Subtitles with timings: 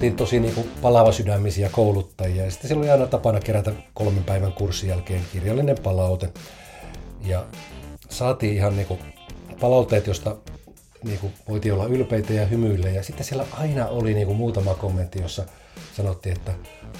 [0.00, 2.44] oltiin tosi niin kuin palavasydämisiä kouluttajia.
[2.44, 6.32] Ja sitten siellä oli aina tapana kerätä kolmen päivän kurssin jälkeen kirjallinen palaute.
[7.24, 7.44] Ja
[8.08, 9.00] saatiin ihan niin kuin
[9.60, 10.36] palautteet, josta
[11.04, 12.88] niin kuin voitiin olla ylpeitä ja hymyillä.
[12.88, 15.44] Ja sitten siellä aina oli niin kuin muutama kommentti, jossa
[15.96, 16.52] sanottiin, että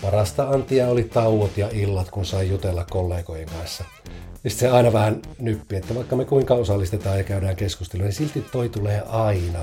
[0.02, 3.84] parasta antia oli tauot ja illat, kun sai jutella kollegojen kanssa.
[4.44, 8.12] Ja sitten se aina vähän nyppi, että vaikka me kuinka osallistetaan ja käydään keskustelua, niin
[8.12, 9.58] silti toi tulee aina.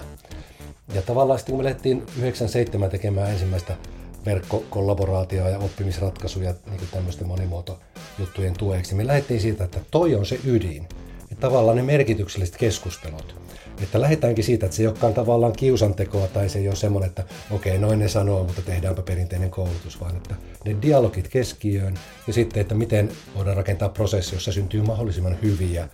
[0.93, 3.77] Ja tavallaan sitten kun me lähdettiin 97 tekemään ensimmäistä
[4.25, 10.87] verkkokollaboraatioa ja oppimisratkaisuja niin tämmöisten monimuotojuttujen tueksi, me lähdettiin siitä, että toi on se ydin.
[11.29, 13.35] Ja tavallaan ne merkitykselliset keskustelut.
[13.83, 17.23] Että lähdetäänkin siitä, että se ei olekaan tavallaan kiusantekoa tai se ei ole semmoinen, että
[17.51, 21.93] okei, noin ne sanoo, mutta tehdäänpä perinteinen koulutus, vaan että ne dialogit keskiöön
[22.27, 25.89] ja sitten, että miten voidaan rakentaa prosessi, jossa syntyy mahdollisimman hyviä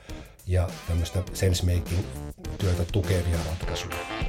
[0.48, 2.00] ja tämmöistä sensemaking
[2.58, 4.23] työtä tukevia ratkaisuja.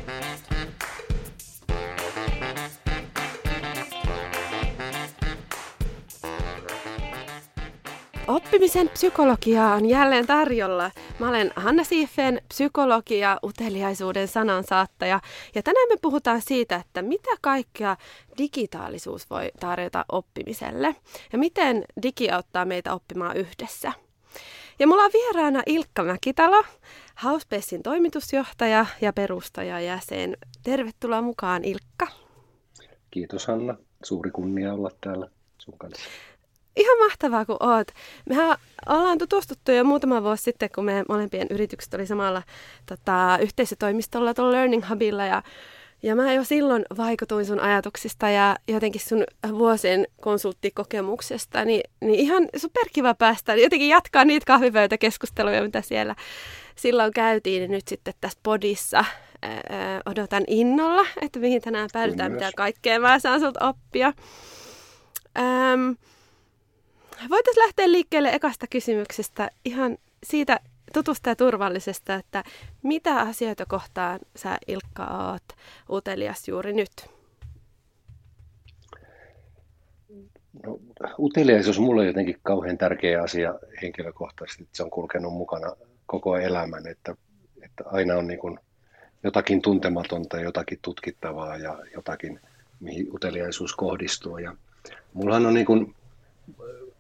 [8.29, 10.91] Oppimisen psykologia on jälleen tarjolla.
[11.19, 15.21] Mä olen Hanna Siifen, psykologi ja uteliaisuuden sanansaattaja.
[15.55, 17.97] Ja tänään me puhutaan siitä, että mitä kaikkea
[18.39, 20.97] digitaalisuus voi tarjota oppimiselle.
[21.33, 23.93] Ja miten digi auttaa meitä oppimaan yhdessä.
[24.79, 26.65] Ja mulla on vieraana Ilkka Mäkitalo,
[27.25, 30.37] Housepacein toimitusjohtaja ja perustajajäsen.
[30.63, 32.07] Tervetuloa mukaan Ilkka.
[33.11, 33.75] Kiitos Hanna.
[34.05, 36.01] Suuri kunnia olla täällä sun kanssa
[36.77, 37.89] ihan mahtavaa kun oot.
[38.29, 38.59] Mehän
[38.89, 42.43] ollaan tutustuttu jo muutama vuosi sitten, kun me molempien yritykset oli samalla
[42.87, 45.43] tota, yhteisötoimistolla tuolla Learning Hubilla ja
[46.05, 49.25] ja mä jo silloin vaikutuin sun ajatuksista ja jotenkin sun
[49.59, 56.15] vuosien konsulttikokemuksesta, niin, niin ihan superkiva päästä jotenkin jatkaa niitä kahvipöytäkeskusteluja, mitä siellä
[56.77, 59.05] silloin käytiin, niin nyt sitten tässä podissa
[59.43, 64.13] ää, odotan innolla, että mihin tänään päädytään, mitä kaikkea mä saan sulta oppia.
[65.39, 65.91] Ähm,
[67.31, 70.61] Voitaisiin lähteä liikkeelle ekasta kysymyksestä ihan siitä
[70.93, 72.45] tutusta ja turvallisesta, että
[72.83, 75.43] mitä asioita kohtaan sä Ilkka oot
[75.91, 76.91] utelias juuri nyt?
[80.63, 80.79] No,
[81.19, 85.73] uteliaisuus on mulle jotenkin kauhean tärkeä asia henkilökohtaisesti, että se on kulkenut mukana
[86.07, 87.17] koko elämän, että,
[87.63, 88.59] että aina on niin kuin
[89.23, 92.41] jotakin tuntematonta, jotakin tutkittavaa ja jotakin,
[92.81, 94.39] mihin uteliaisuus kohdistuu.
[94.39, 94.57] Ja
[95.13, 95.95] mullahan on niin kuin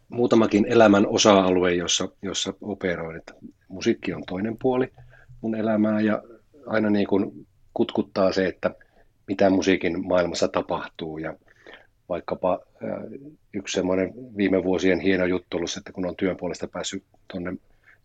[0.08, 3.16] muutamakin elämän osa-alue, jossa, jossa operoin.
[3.16, 3.34] Että
[3.68, 4.92] musiikki on toinen puoli
[5.40, 6.22] mun elämää ja
[6.66, 8.74] aina niin kuin kutkuttaa se, että
[9.28, 11.18] mitä musiikin maailmassa tapahtuu.
[11.18, 11.34] Ja
[12.08, 12.60] vaikkapa
[13.54, 17.54] yksi semmoinen viime vuosien hieno juttu ollut, että kun on työn puolesta päässyt tuonne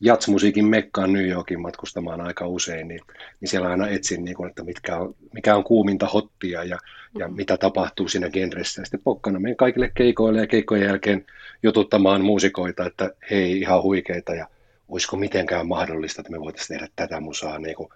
[0.02, 3.02] jatsmusiikin mekkaan New Yorkin matkustamaan aika usein, niin,
[3.42, 6.78] niin siellä aina etsin, niin kuin, että mitkä on, mikä on kuuminta hottia ja,
[7.20, 7.36] ja mm-hmm.
[7.36, 8.82] mitä tapahtuu siinä genressä.
[8.82, 11.26] Ja sitten pokkana meidän kaikille keikoille ja keikkojen jälkeen
[11.64, 14.48] jututtamaan muusikoita, että hei, ihan huikeita ja
[14.90, 17.90] olisiko mitenkään mahdollista, että me voitaisiin tehdä tätä musaa niin kuin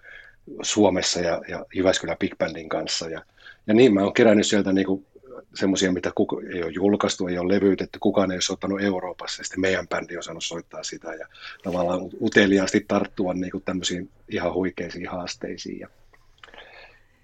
[0.62, 3.08] Suomessa ja, ja Jyväskylän Big Bandin kanssa.
[3.08, 3.22] Ja,
[3.66, 5.06] ja niin mä oon kerännyt sieltä niin kuin
[5.54, 9.44] semmoisia, mitä kuka, ei ole julkaistu, ei ole levyytetty, kukaan ei ole soittanut Euroopassa, ja
[9.44, 11.26] sitten meidän bändi on saanut soittaa sitä, ja
[11.62, 15.80] tavallaan uteliaasti tarttua niin kuin tämmöisiin ihan huikeisiin haasteisiin.
[15.80, 15.88] Ja,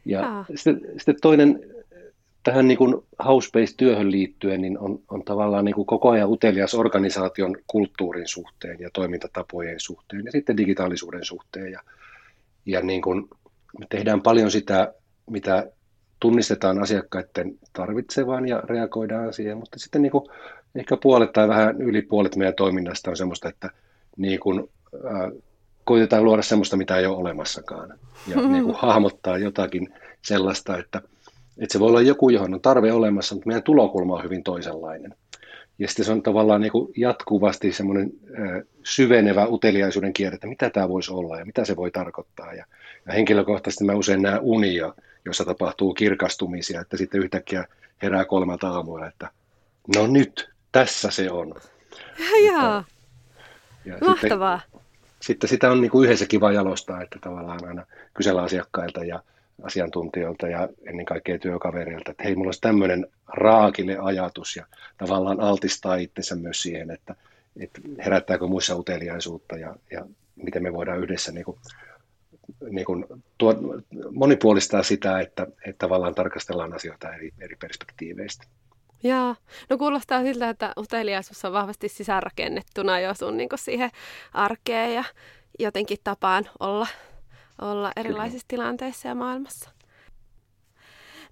[0.04, 1.60] ja sitten, sitten toinen
[2.42, 7.56] tähän niin kuin Housebase-työhön liittyen, niin on, on tavallaan niin kuin koko ajan utelias organisaation
[7.66, 11.80] kulttuurin suhteen ja toimintatapojen suhteen, ja sitten digitaalisuuden suhteen, ja,
[12.66, 13.28] ja niin kuin
[13.78, 14.94] me tehdään paljon sitä,
[15.30, 15.72] mitä
[16.20, 20.24] tunnistetaan asiakkaiden tarvitsevan ja reagoidaan siihen, mutta sitten niin kuin
[20.74, 23.70] ehkä puolet tai vähän yli puolet meidän toiminnasta on semmoista, että
[24.16, 25.32] niin kuin, äh,
[25.84, 27.98] koitetaan luoda semmoista, mitä ei ole olemassakaan
[28.28, 28.52] ja mm-hmm.
[28.52, 31.02] niin kuin hahmottaa jotakin sellaista, että,
[31.58, 35.14] että se voi olla joku, johon on tarve olemassa, mutta meidän tulokulma on hyvin toisenlainen.
[35.78, 40.70] Ja sitten se on tavallaan niin kuin jatkuvasti semmoinen äh, syvenevä uteliaisuuden kierre, että mitä
[40.70, 42.54] tämä voisi olla ja mitä se voi tarkoittaa.
[42.54, 42.64] Ja,
[43.06, 44.94] ja henkilökohtaisesti mä usein näen unia,
[45.24, 47.64] jossa tapahtuu kirkastumisia, että sitten yhtäkkiä
[48.02, 49.30] herää kolmelta aamuilla, että
[49.96, 51.54] no nyt, tässä se on.
[52.46, 52.84] Jaa,
[53.84, 54.60] ja mahtavaa.
[54.60, 54.80] Sitten,
[55.20, 59.22] sitten sitä on niin kuin yhdessä kiva jalostaa, että tavallaan aina kysellä asiakkailta ja
[59.62, 64.66] asiantuntijoilta ja ennen kaikkea työkavereilta, että hei, mulla olisi tämmöinen raakille ajatus ja
[64.98, 67.14] tavallaan altistaa itsensä myös siihen, että,
[67.60, 70.06] että herättääkö muissa uteliaisuutta ja, ja
[70.36, 71.58] miten me voidaan yhdessä niin kuin
[72.70, 73.06] niin kuin
[73.38, 73.54] tuo,
[74.10, 78.44] monipuolistaa sitä, että, että tavallaan tarkastellaan asioita eri, eri perspektiiveistä.
[79.02, 79.34] Joo,
[79.70, 83.90] no kuulostaa siltä, että uteliaisuus on vahvasti sisäänrakennettuna jo sun niin siihen
[84.32, 85.04] arkeen ja
[85.58, 86.86] jotenkin tapaan olla,
[87.60, 88.62] olla erilaisissa Kyllä.
[88.62, 89.70] tilanteissa ja maailmassa.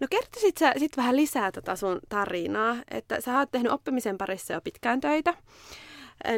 [0.01, 4.53] No kertoisit sä sit vähän lisää tota sun tarinaa, että sä oot tehnyt oppimisen parissa
[4.53, 5.35] jo pitkään töitä,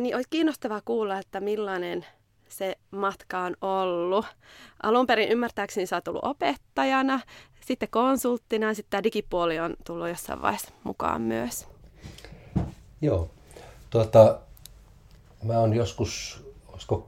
[0.00, 2.06] niin olisi kiinnostavaa kuulla, että millainen
[2.50, 4.26] se matka on ollut.
[4.82, 7.20] Alun perin ymmärtääkseni sä oot ollut opettajana,
[7.66, 11.66] sitten konsulttina ja sitten tämä digipuoli on tullut jossain vaiheessa mukaan myös.
[13.00, 13.30] Joo.
[13.90, 14.38] Tuota,
[15.42, 17.04] mä oon joskus, olisiko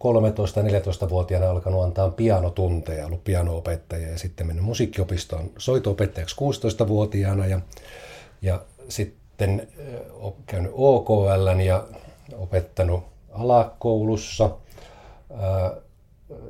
[1.07, 7.61] 13-14-vuotiaana alkanut antaa pianotunteja, ollut pianoopettaja ja sitten mennyt musiikkiopistoon soitoopettajaksi 16-vuotiaana ja,
[8.43, 9.69] ja sitten
[10.47, 11.87] käynyt OKL ja
[12.39, 14.51] opettanut alakoulussa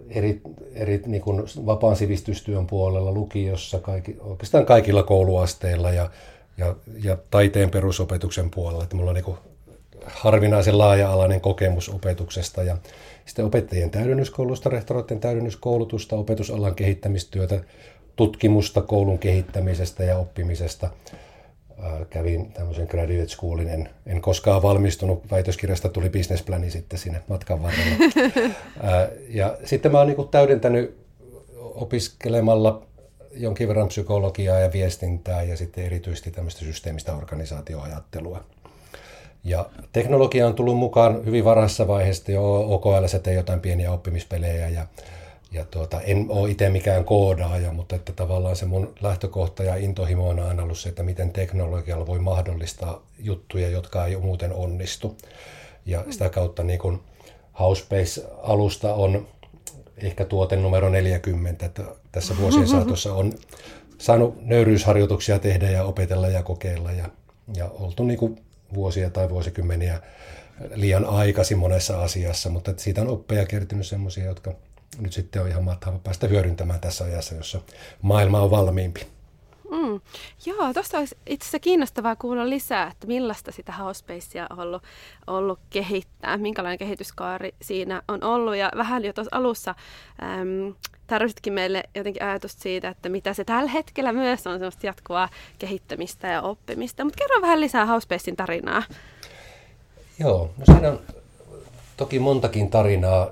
[0.08, 0.40] eri,
[0.74, 6.10] eri niin kuin vapaan sivistystyön puolella, lukiossa, kaikki, oikeastaan kaikilla kouluasteilla ja,
[6.56, 8.82] ja, ja taiteen perusopetuksen puolella.
[8.82, 9.36] Että mulla on niin
[10.06, 12.76] harvinaisen laaja-alainen kokemus opetuksesta ja
[13.26, 17.60] sitten opettajien täydennyskoulusta, rehtoreiden täydennyskoulutusta, opetusalan kehittämistyötä,
[18.16, 20.90] tutkimusta koulun kehittämisestä ja oppimisesta.
[22.10, 27.96] Kävin tämmöisen graduate schoolin, en, en koskaan valmistunut, väitöskirjasta tuli businessplani sitten sinne matkan varrella.
[29.28, 30.96] ja sitten mä oon niin täydentänyt
[31.58, 32.82] opiskelemalla
[33.34, 38.44] jonkin verran psykologiaa ja viestintää ja sitten erityisesti tämmöistä systeemistä organisaatioajattelua.
[39.44, 44.86] Ja teknologia on tullut mukaan hyvin varhaisessa vaiheessa jo OKL tein jotain pieniä oppimispelejä ja,
[45.52, 50.28] ja tuota, en ole itse mikään koodaaja, mutta että tavallaan se mun lähtökohta ja intohimo
[50.28, 55.16] on aina ollut se, että miten teknologialla voi mahdollistaa juttuja, jotka ei muuten onnistu.
[55.86, 57.02] Ja sitä kautta niin kun
[57.58, 59.28] Housebase-alusta on
[59.96, 61.82] ehkä tuote numero 40, että
[62.12, 63.32] tässä vuosien saatossa on
[63.98, 67.08] saanut nöyryysharjoituksia tehdä ja opetella ja kokeilla ja,
[67.54, 68.42] ja oltu niin kuin
[68.74, 70.00] vuosia tai vuosikymmeniä
[70.74, 74.54] liian aikaisin monessa asiassa, mutta siitä on oppeja kertynyt semmoisia, jotka
[74.98, 77.60] nyt sitten on ihan mahtava päästä hyödyntämään tässä ajassa, jossa
[78.02, 79.06] maailma on valmiimpi.
[79.72, 80.00] Mm.
[80.46, 84.82] Joo, tuosta olisi itse asiassa kiinnostavaa kuulla lisää, että millaista sitä Housespacea on ollut,
[85.26, 88.56] ollut kehittää, minkälainen kehityskaari siinä on ollut.
[88.56, 89.74] Ja vähän jo tuossa alussa
[90.22, 90.74] äm,
[91.06, 95.28] tarvitsitkin meille jotenkin ajatusta siitä, että mitä se tällä hetkellä myös on semmoista jatkuvaa
[95.58, 97.04] kehittämistä ja oppimista.
[97.04, 98.82] Mutta kerro vähän lisää Housepacein tarinaa.
[100.18, 101.00] Joo, no siinä on
[101.96, 103.30] toki montakin tarinaa.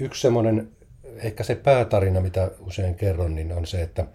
[0.00, 0.70] Yksi semmoinen,
[1.16, 4.06] ehkä se päätarina, mitä usein kerron, niin on se, että,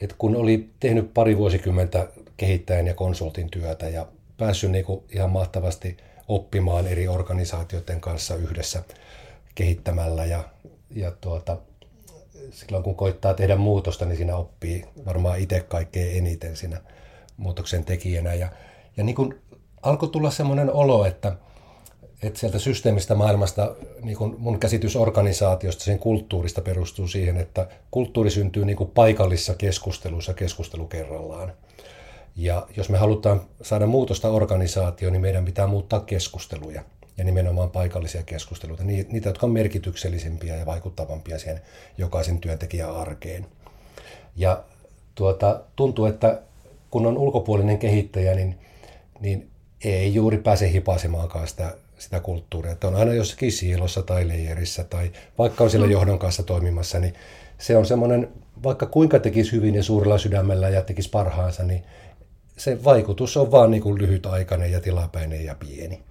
[0.00, 4.06] että kun oli tehnyt pari vuosikymmentä kehittäjän ja konsultin työtä ja
[4.38, 5.96] päässyt niin kuin ihan mahtavasti
[6.28, 8.82] oppimaan eri organisaatioiden kanssa yhdessä
[9.54, 10.44] kehittämällä ja
[10.94, 11.56] ja tuota,
[12.50, 16.80] silloin kun koittaa tehdä muutosta, niin siinä oppii varmaan itse kaikkein eniten siinä
[17.36, 18.34] muutoksen tekijänä.
[18.34, 18.48] Ja,
[18.96, 19.40] ja niin kuin
[19.82, 21.36] alkoi tulla semmoinen olo, että,
[22.22, 28.30] että sieltä systeemistä maailmasta niin kuin mun käsitys organisaatiosta, sen kulttuurista perustuu siihen, että kulttuuri
[28.30, 31.52] syntyy niin kuin paikallisessa keskustelussa keskustelu kerrallaan.
[32.36, 36.82] Ja jos me halutaan saada muutosta organisaatioon, niin meidän pitää muuttaa keskusteluja
[37.18, 41.60] ja nimenomaan paikallisia keskusteluita, niitä, jotka on merkityksellisempiä ja vaikuttavampia siihen
[41.98, 43.46] jokaisen työntekijän arkeen.
[44.36, 44.64] Ja
[45.14, 46.42] tuota, tuntuu, että
[46.90, 48.58] kun on ulkopuolinen kehittäjä, niin,
[49.20, 49.50] niin
[49.84, 52.72] ei juuri pääse hipasemaankaan sitä, sitä kulttuuria.
[52.72, 55.92] Että on aina jossakin siilossa tai leijerissä tai vaikka on siellä mm.
[55.92, 57.14] johdon kanssa toimimassa, niin
[57.58, 58.28] se on semmoinen,
[58.62, 61.82] vaikka kuinka tekisi hyvin ja suurella sydämellä ja tekisi parhaansa, niin
[62.56, 66.02] se vaikutus on vaan niin kuin lyhytaikainen ja tilapäinen ja pieni.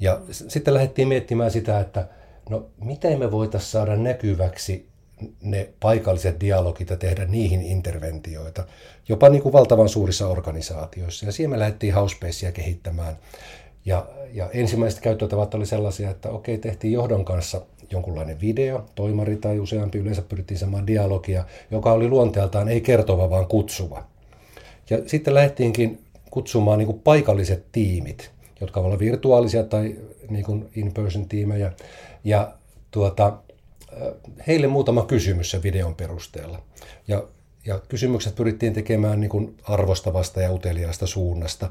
[0.00, 2.08] Ja sitten lähdettiin miettimään sitä, että
[2.50, 4.88] no miten me voitaisiin saada näkyväksi
[5.40, 8.64] ne paikalliset dialogit ja tehdä niihin interventioita,
[9.08, 11.26] jopa niin kuin valtavan suurissa organisaatioissa.
[11.26, 11.94] Ja siihen me lähdettiin
[12.52, 13.18] kehittämään.
[13.84, 19.60] Ja, ja ensimmäiset käyttötavat oli sellaisia, että okei, tehtiin johdon kanssa jonkunlainen video, toimari tai
[19.60, 24.04] useampi, yleensä pyrittiin saamaan dialogia, joka oli luonteeltaan ei kertova, vaan kutsuva.
[24.90, 28.30] Ja sitten lähdettiinkin kutsumaan niin kuin paikalliset tiimit,
[28.60, 29.96] jotka ovat virtuaalisia tai
[30.30, 31.72] niin kuin in-person tiimejä.
[32.24, 32.52] Ja
[32.90, 33.38] tuota,
[34.46, 36.62] heille muutama kysymys sen videon perusteella.
[37.08, 37.22] Ja,
[37.66, 41.70] ja kysymykset pyrittiin tekemään niin kuin arvostavasta ja uteliaasta suunnasta,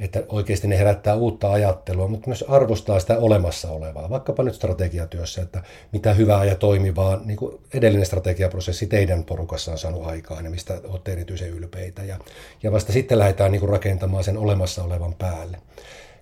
[0.00, 5.42] että oikeasti ne herättää uutta ajattelua, mutta myös arvostaa sitä olemassa olevaa, vaikkapa nyt strategiatyössä,
[5.42, 10.50] että mitä hyvää ja toimivaa niin kuin edellinen strategiaprosessi teidän porukassa on saanut aikaan ja
[10.50, 12.02] mistä olette erityisen ylpeitä.
[12.02, 12.18] Ja,
[12.62, 15.58] ja vasta sitten lähdetään niin kuin rakentamaan sen olemassa olevan päälle.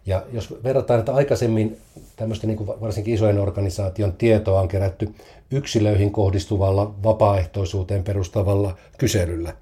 [0.07, 1.79] Ja jos verrataan, että aikaisemmin
[2.17, 5.15] tämmöistä niin kuin varsinkin isojen organisaation tietoa on kerätty
[5.51, 9.55] yksilöihin kohdistuvalla vapaaehtoisuuteen perustavalla kyselyllä,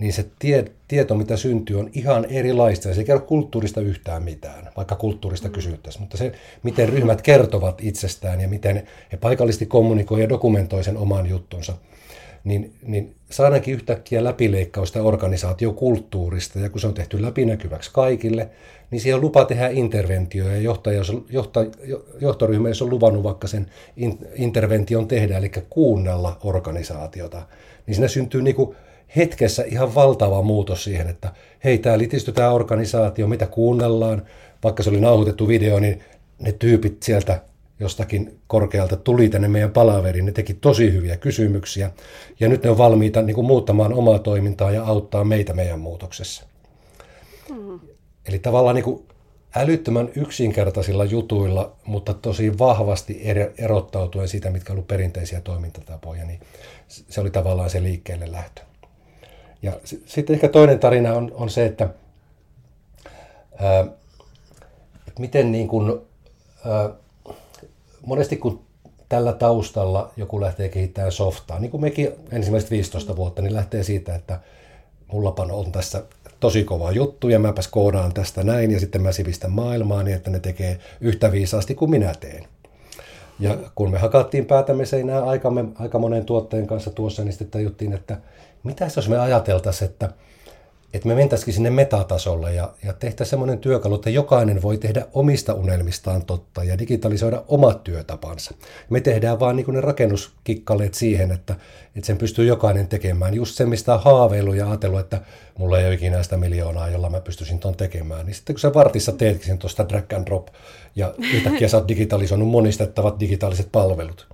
[0.00, 2.94] niin se tie, tieto, mitä syntyy, on ihan erilaista.
[2.94, 5.52] Se ei kerro kulttuurista yhtään mitään, vaikka kulttuurista mm.
[5.52, 6.02] kysyttäisiin.
[6.02, 6.32] Mutta se,
[6.62, 11.74] miten ryhmät kertovat itsestään ja miten he paikallisesti kommunikoivat ja dokumentoivat sen oman juttunsa,
[12.44, 18.48] niin, niin saadaankin yhtäkkiä läpileikkausta organisaatiokulttuurista, ja kun se on tehty läpinäkyväksi kaikille,
[18.90, 21.60] niin siihen on lupa tehdä interventio, ja johtaja, johta,
[22.20, 23.66] johtoryhmä, jos on luvannut vaikka sen
[24.34, 27.42] intervention tehdä, eli kuunnella organisaatiota,
[27.86, 28.76] niin siinä syntyy niin kuin
[29.16, 31.32] hetkessä ihan valtava muutos siihen, että
[31.64, 34.22] hei, tämä litisty tämä organisaatio, mitä kuunnellaan,
[34.64, 36.00] vaikka se oli nauhoitettu video, niin
[36.38, 37.42] ne tyypit sieltä
[37.80, 40.26] jostakin korkealta tuli tänne meidän palaveriin.
[40.26, 41.90] Ne teki tosi hyviä kysymyksiä
[42.40, 46.44] ja nyt ne on valmiita niin kuin, muuttamaan omaa toimintaa ja auttaa meitä meidän muutoksessa.
[47.50, 47.80] Mm.
[48.28, 49.02] Eli tavallaan niin kuin,
[49.56, 53.22] älyttömän yksinkertaisilla jutuilla, mutta tosi vahvasti
[53.58, 56.40] erottautuen siitä, mitkä olivat perinteisiä toimintatapoja, niin
[56.88, 58.67] se oli tavallaan se liikkeelle lähtö.
[59.62, 59.72] Ja
[60.06, 61.88] sitten ehkä toinen tarina on, on se, että,
[63.58, 63.80] ää,
[65.08, 66.00] että miten niin kuin,
[66.66, 66.90] ää,
[68.06, 68.60] monesti kun
[69.08, 74.14] tällä taustalla joku lähtee kehittämään softaa, niin kuin mekin ensimmäiset 15 vuotta, niin lähtee siitä,
[74.14, 74.40] että
[75.12, 76.02] mullapan on tässä
[76.40, 80.30] tosi kova juttu ja mäpäs koodaan tästä näin ja sitten mä sivistän maailmaa niin, että
[80.30, 82.44] ne tekee yhtä viisaasti kuin minä teen.
[83.40, 87.92] Ja kun me hakattiin päätämme seinää aikamme, aika monen tuotteen kanssa tuossa, niin sitten tajuttiin,
[87.92, 88.16] että
[88.68, 90.08] mitä jos me ajateltaisiin, että
[90.94, 95.54] että me mentäisikin sinne metatasolle ja, ja tehtäisiin semmoinen työkalu, että jokainen voi tehdä omista
[95.54, 98.54] unelmistaan totta ja digitalisoida omat työtapansa.
[98.90, 101.54] Me tehdään vaan niin ne rakennuskikkaleet siihen, että,
[101.96, 103.34] että sen pystyy jokainen tekemään.
[103.34, 105.20] Just se, mistä on haaveilu ja ajatellut, että
[105.58, 108.26] mulla ei ole ikinä sitä miljoonaa, jolla mä pystyisin ton tekemään.
[108.26, 110.48] Niin sitten kun sä vartissa teetkin sen tuosta drag and drop
[110.96, 114.28] ja yhtäkkiä sä oot digitalisoinut monistettavat digitaaliset palvelut,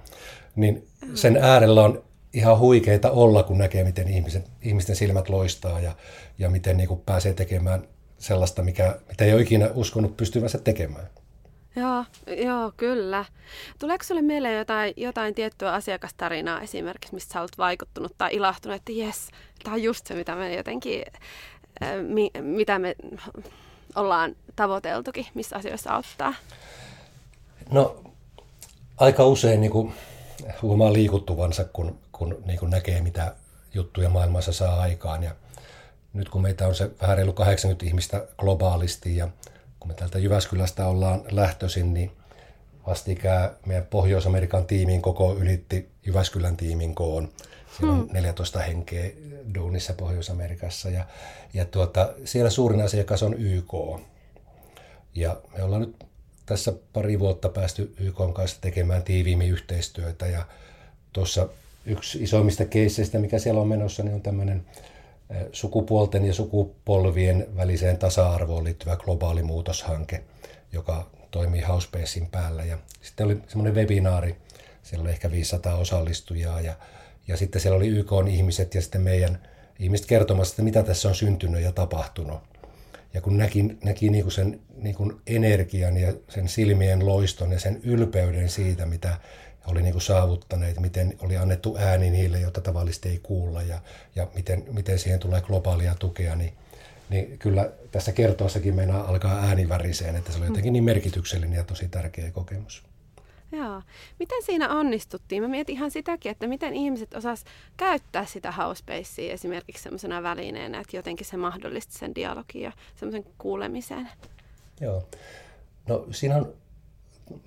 [0.57, 2.03] niin sen äärellä on
[2.35, 5.93] ihan huikeita olla, kun näkee, miten ihmisen, ihmisten silmät loistaa ja,
[6.39, 7.83] ja miten niin kuin pääsee tekemään
[8.19, 11.07] sellaista, mikä, mitä ei ole ikinä uskonut pystyvänsä tekemään.
[11.77, 12.05] Joo,
[12.45, 13.25] joo, kyllä.
[13.79, 19.29] Tuleeko sinulle mieleen jotain, jotain tiettyä asiakastarinaa esimerkiksi, mistä olet vaikuttunut tai ilahtunut, että jes,
[19.65, 21.03] tämä on just se, mitä me jotenkin,
[21.83, 22.95] äh, mi, mitä me
[23.95, 26.35] ollaan tavoiteltukin, missä asioissa auttaa?
[27.71, 28.03] No,
[28.97, 29.93] aika usein niin kuin,
[30.63, 33.35] huomaa liikuttuvansa, kun, kun niin kuin näkee, mitä
[33.75, 35.23] juttuja maailmassa saa aikaan.
[35.23, 35.35] Ja
[36.13, 39.29] nyt kun meitä on se vähän reilu 80 ihmistä globaalisti ja
[39.81, 42.11] kun me täältä Jyväskylästä ollaan lähtöisin, niin
[42.87, 47.29] vastikään meidän Pohjois-Amerikan tiimin koko ylitti Jyväskylän tiimin koon.
[47.77, 48.67] Siellä on 14 hmm.
[48.67, 49.11] henkeä
[49.55, 51.05] duunissa Pohjois-Amerikassa ja,
[51.55, 53.73] ja tuota, siellä suurin asiakas on YK.
[55.15, 56.05] Ja me ollaan nyt
[56.47, 60.47] tässä pari vuotta päästy YK kanssa tekemään tiiviimmin yhteistyötä ja
[61.13, 61.49] tuossa
[61.87, 64.67] yksi isoimmista keisseistä, mikä siellä on menossa, niin on tämmöinen
[65.53, 70.23] sukupuolten ja sukupolvien väliseen tasa-arvoon liittyvä globaali muutoshanke,
[70.73, 72.65] joka toimii Housebasein päällä.
[72.65, 74.37] Ja sitten oli semmoinen webinaari,
[74.83, 76.75] siellä oli ehkä 500 osallistujaa ja,
[77.29, 79.49] ja sitten siellä oli YK ihmiset ja sitten meidän
[79.79, 82.39] ihmiset kertomassa, että mitä tässä on syntynyt ja tapahtunut.
[83.15, 87.61] Ja kun näki, näki niin kuin sen niin kuin energian ja sen silmien loiston ja
[87.61, 89.17] sen ylpeyden siitä, mitä
[89.67, 93.79] oli niin kuin saavuttaneet, miten oli annettu ääni niille, joita tavallisesti ei kuulla ja,
[94.17, 96.53] ja miten, miten siihen tulee globaalia tukea, niin,
[97.09, 101.65] niin kyllä tässä kertoassakin meinaa alkaa ääni väriseen, että se oli jotenkin niin merkityksellinen ja
[101.65, 102.83] tosi tärkeä kokemus.
[103.53, 103.83] Joo.
[104.19, 105.43] Miten siinä onnistuttiin?
[105.43, 107.45] Mä mietin ihan sitäkin, että miten ihmiset osas
[107.77, 114.09] käyttää sitä housespacea esimerkiksi semmoisena välineenä, että jotenkin se mahdollisti sen dialogin ja semmoisen kuulemisen.
[114.81, 115.09] Joo.
[115.89, 116.55] No siinä on,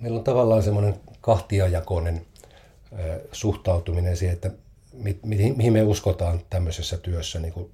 [0.00, 2.26] meillä on tavallaan semmoinen kahtiajakoinen
[3.32, 4.50] suhtautuminen siihen, että
[4.92, 7.70] mi, mi, mihin me uskotaan tämmöisessä työssä niin kuin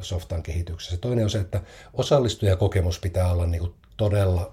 [0.00, 0.96] softan kehityksessä.
[0.96, 1.60] Toinen on se, että
[1.92, 4.52] osallistujakokemus pitää olla niin kuin todella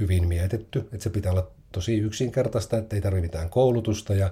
[0.00, 4.14] hyvin mietitty, että se pitää olla tosi yksinkertaista, että ei tarvitse mitään koulutusta.
[4.14, 4.30] Ja,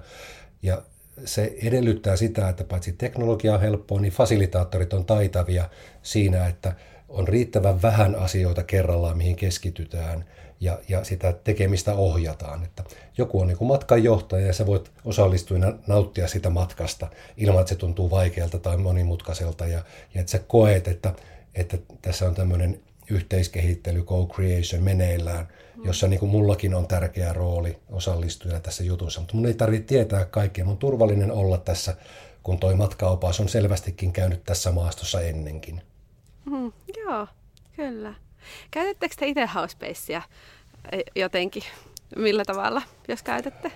[0.61, 0.81] ja
[1.25, 5.69] se edellyttää sitä, että paitsi teknologia on helppoa, niin fasilitaattorit on taitavia
[6.01, 6.75] siinä, että
[7.09, 10.25] on riittävän vähän asioita kerrallaan, mihin keskitytään
[10.59, 12.63] ja, ja sitä tekemistä ohjataan.
[12.63, 12.83] Että
[13.17, 17.07] joku on niin kuin matkanjohtaja ja sä voit osallistuina nauttia sitä matkasta
[17.37, 19.83] ilman, että se tuntuu vaikealta tai monimutkaiselta ja,
[20.13, 21.13] ja että sä koet, että,
[21.55, 25.47] että tässä on tämmöinen yhteiskehittely, co-creation meneillään,
[25.83, 29.21] jossa niin kuin mullakin on tärkeä rooli osallistujana tässä jutussa.
[29.21, 30.65] Mutta mun ei tarvitse tietää kaikkea.
[30.65, 31.95] Mun turvallinen olla tässä,
[32.43, 35.81] kun toi matkaopas on selvästikin käynyt tässä maastossa ennenkin.
[36.45, 37.27] Mm, joo,
[37.75, 38.13] kyllä.
[38.71, 40.21] Käytättekö te itse Housespacea
[40.91, 41.63] e, jotenkin?
[42.15, 43.71] Millä tavalla, jos käytätte?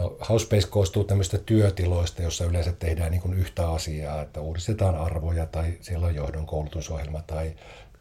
[0.00, 5.72] No, Housespace koostuu tämmöistä työtiloista, jossa yleensä tehdään niin yhtä asiaa, että uudistetaan arvoja tai
[5.80, 7.52] siellä on johdon koulutusohjelma tai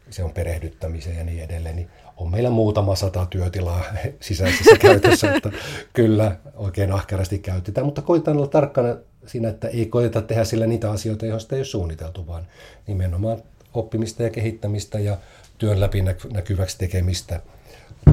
[0.09, 3.83] se on perehdyttämiseen ja niin edelleen, niin on meillä muutama sata työtilaa
[4.19, 5.51] sisäisessä käytössä, että
[5.93, 10.91] kyllä oikein ahkerasti käytetään, mutta koitan olla tarkkana siinä, että ei koeta tehdä sillä niitä
[10.91, 12.47] asioita, joista ei ole suunniteltu, vaan
[12.87, 13.37] nimenomaan
[13.73, 15.17] oppimista ja kehittämistä ja
[15.57, 17.41] työn läpinäkyväksi tekemistä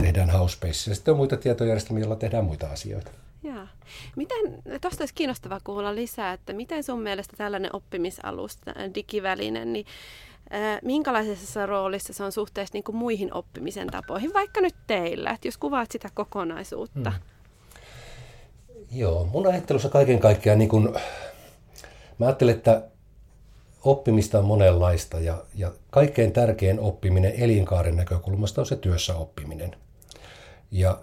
[0.01, 0.91] tehdään Housespace.
[0.91, 3.11] Ja sitten on muita tietojärjestelmiä, joilla tehdään muita asioita.
[3.43, 3.69] Jaa.
[4.17, 9.87] Miten, tuosta olisi kiinnostavaa kuulla lisää, että miten sun mielestä tällainen oppimisalusta, digiväline, niin
[10.83, 15.59] minkälaisessa roolissa se on suhteessa niin kuin muihin oppimisen tapoihin, vaikka nyt teillä, että jos
[15.59, 17.11] kuvaat sitä kokonaisuutta?
[17.11, 17.21] Hmm.
[18.93, 20.97] Joo, mun ajattelussa kaiken kaikkiaan, niin kun,
[22.19, 22.83] mä ajattelen, että
[23.85, 29.77] oppimista on monenlaista ja, ja kaikkein tärkein oppiminen elinkaaren näkökulmasta on se työssä oppiminen.
[30.71, 30.99] Ja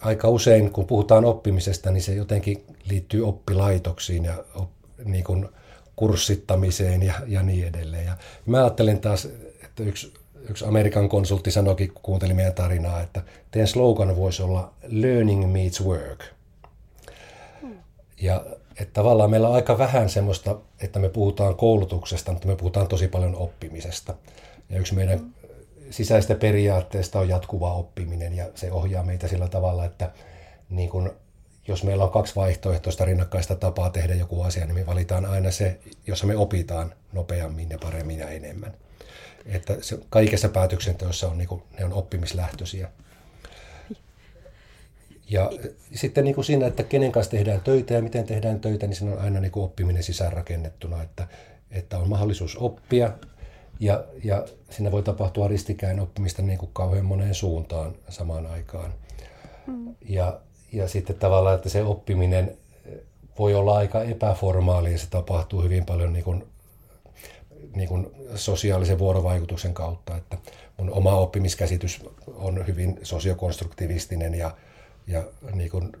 [0.00, 4.70] aika usein, kun puhutaan oppimisesta, niin se jotenkin liittyy oppilaitoksiin ja op,
[5.04, 5.48] niin kuin
[5.96, 8.06] kurssittamiseen ja, ja niin edelleen.
[8.06, 9.28] Ja mä ajattelen taas,
[9.64, 10.14] että yksi,
[10.48, 15.84] yksi Amerikan konsultti sanoikin, kun kuunteli meidän tarinaa, että teidän slogan voisi olla Learning meets
[15.84, 16.24] work.
[18.20, 18.44] Ja
[18.80, 23.08] että tavallaan meillä on aika vähän semmoista, että me puhutaan koulutuksesta, mutta me puhutaan tosi
[23.08, 24.14] paljon oppimisesta.
[24.70, 25.34] Ja yksi meidän
[25.90, 30.10] sisäistä periaatteesta on jatkuva oppiminen ja se ohjaa meitä sillä tavalla, että
[30.70, 31.16] niin kun,
[31.68, 35.78] jos meillä on kaksi vaihtoehtoista rinnakkaista tapaa tehdä joku asia, niin me valitaan aina se,
[36.06, 38.74] jossa me opitaan nopeammin ja paremmin ja enemmän.
[39.46, 42.90] Että se, kaikessa päätöksenteossa on, niin kun, ne on oppimislähtöisiä.
[45.30, 45.50] Ja
[45.94, 49.12] sitten niin kuin siinä, että kenen kanssa tehdään töitä ja miten tehdään töitä, niin siinä
[49.12, 51.26] on aina niin kuin oppiminen sisäänrakennettuna, että,
[51.70, 53.12] että on mahdollisuus oppia
[53.80, 58.94] ja, ja siinä voi tapahtua ristikään oppimista niin kuin kauhean moneen suuntaan samaan aikaan.
[59.66, 59.94] Mm.
[60.08, 60.40] Ja,
[60.72, 62.56] ja sitten tavallaan, että se oppiminen
[63.38, 66.46] voi olla aika epäformaali ja se tapahtuu hyvin paljon niin kuin,
[67.74, 70.16] niin kuin sosiaalisen vuorovaikutuksen kautta.
[70.16, 70.38] Että
[70.76, 72.04] mun oma oppimiskäsitys
[72.34, 74.56] on hyvin sosiokonstruktivistinen ja,
[75.06, 75.92] ja niin kuin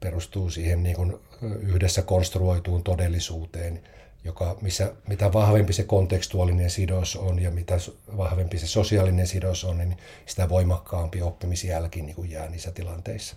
[0.00, 1.16] perustuu siihen niin kuin
[1.60, 3.82] yhdessä konstruoituun todellisuuteen,
[4.24, 7.74] joka, missä, mitä vahvempi se kontekstuaalinen sidos on ja mitä
[8.16, 13.36] vahvempi se sosiaalinen sidos on, niin sitä voimakkaampi oppimisjälki niin kuin jää niissä tilanteissa.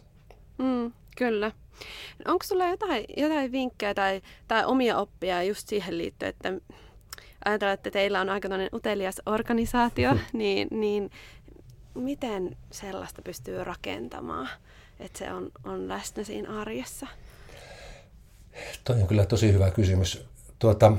[0.58, 1.52] Mm, kyllä.
[2.26, 6.54] Onko sulla jotain, jotain vinkkejä tai, tai omia oppia just siihen liittyen, että
[7.46, 11.12] ajatellaan, että teillä on aika utelias organisaatio, niin, niin
[11.94, 14.50] miten sellaista pystyy rakentamaan?
[15.00, 17.08] Että se on, on läsnä siinä arjessa?
[18.84, 20.26] Toi on kyllä tosi hyvä kysymys.
[20.60, 20.94] Tuota,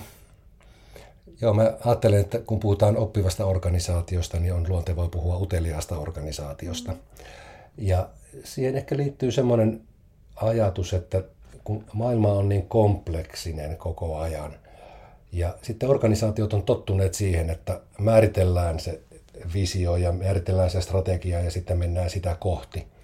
[1.41, 6.95] joo, mä ajattelen, että kun puhutaan oppivasta organisaatiosta, niin on luontevaa puhua uteliaasta organisaatiosta.
[7.79, 8.09] Ja
[8.45, 9.81] siihen ehkä liittyy semmoinen
[10.37, 11.23] ajatus, että
[11.65, 14.55] kun maailma on niin kompleksinen koko ajan,
[15.33, 19.01] ja sitten organisaatiot on tottuneet siihen, että määritellään se
[19.55, 22.87] visio ja määritellään se strategia ja sitten mennään sitä kohti–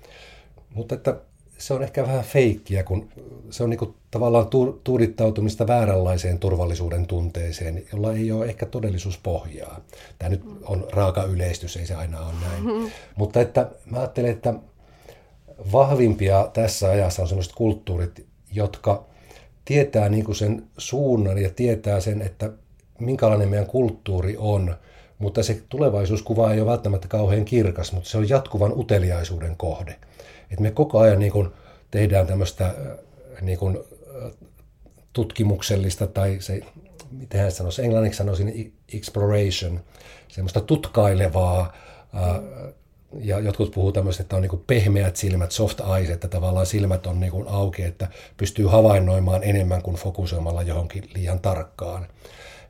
[0.74, 1.16] mutta että
[1.58, 3.08] se on ehkä vähän feikkiä, kun
[3.50, 4.46] se on niin tavallaan
[4.84, 9.80] tuudittautumista vääränlaiseen turvallisuuden tunteeseen, jolla ei ole ehkä todellisuuspohjaa.
[10.18, 12.92] Tämä nyt on raaka yleistys, ei se aina ole näin.
[13.16, 14.54] Mutta että mä ajattelen, että
[15.72, 19.04] vahvimpia tässä ajassa on sellaiset kulttuurit, jotka
[19.64, 22.50] tietää niin kuin sen suunnan ja tietää sen, että
[22.98, 24.76] minkälainen meidän kulttuuri on,
[25.18, 29.96] mutta se tulevaisuuskuva ei ole välttämättä kauhean kirkas, mutta se on jatkuvan uteliaisuuden kohde.
[30.50, 31.48] Että me koko ajan niin kuin
[31.90, 32.74] tehdään tämmöistä äh,
[33.40, 33.78] niin kuin,
[34.24, 34.32] äh,
[35.12, 36.60] tutkimuksellista tai se,
[37.10, 39.80] miten hän sanoisi, englanniksi sanoisin exploration,
[40.28, 41.72] semmoista tutkailevaa,
[42.14, 42.72] äh,
[43.20, 47.20] ja jotkut puhuu tämmöistä, että on niin pehmeät silmät, soft eyes, että tavallaan silmät on
[47.20, 52.06] niin auki, että pystyy havainnoimaan enemmän kuin fokusoimalla johonkin liian tarkkaan.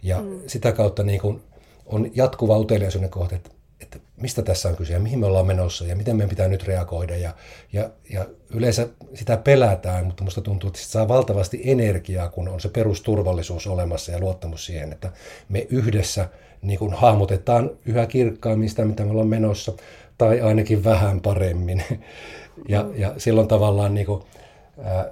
[0.02, 0.40] Ja mm.
[0.46, 1.42] sitä kautta niin kuin
[1.86, 3.50] on jatkuva uteliaisuuden kohde, että
[3.86, 6.64] että mistä tässä on kyse ja mihin me ollaan menossa ja miten meidän pitää nyt
[6.64, 7.16] reagoida.
[7.16, 7.34] Ja,
[7.72, 12.68] ja, ja yleensä sitä pelätään, mutta musta tuntuu, että saa valtavasti energiaa, kun on se
[12.68, 15.12] perusturvallisuus olemassa ja luottamus siihen, että
[15.48, 16.28] me yhdessä
[16.62, 19.72] niin kuin hahmotetaan yhä kirkkaammin sitä, mitä me ollaan menossa,
[20.18, 21.82] tai ainakin vähän paremmin.
[22.68, 24.22] Ja, ja silloin tavallaan niin kuin,
[24.84, 25.10] ää,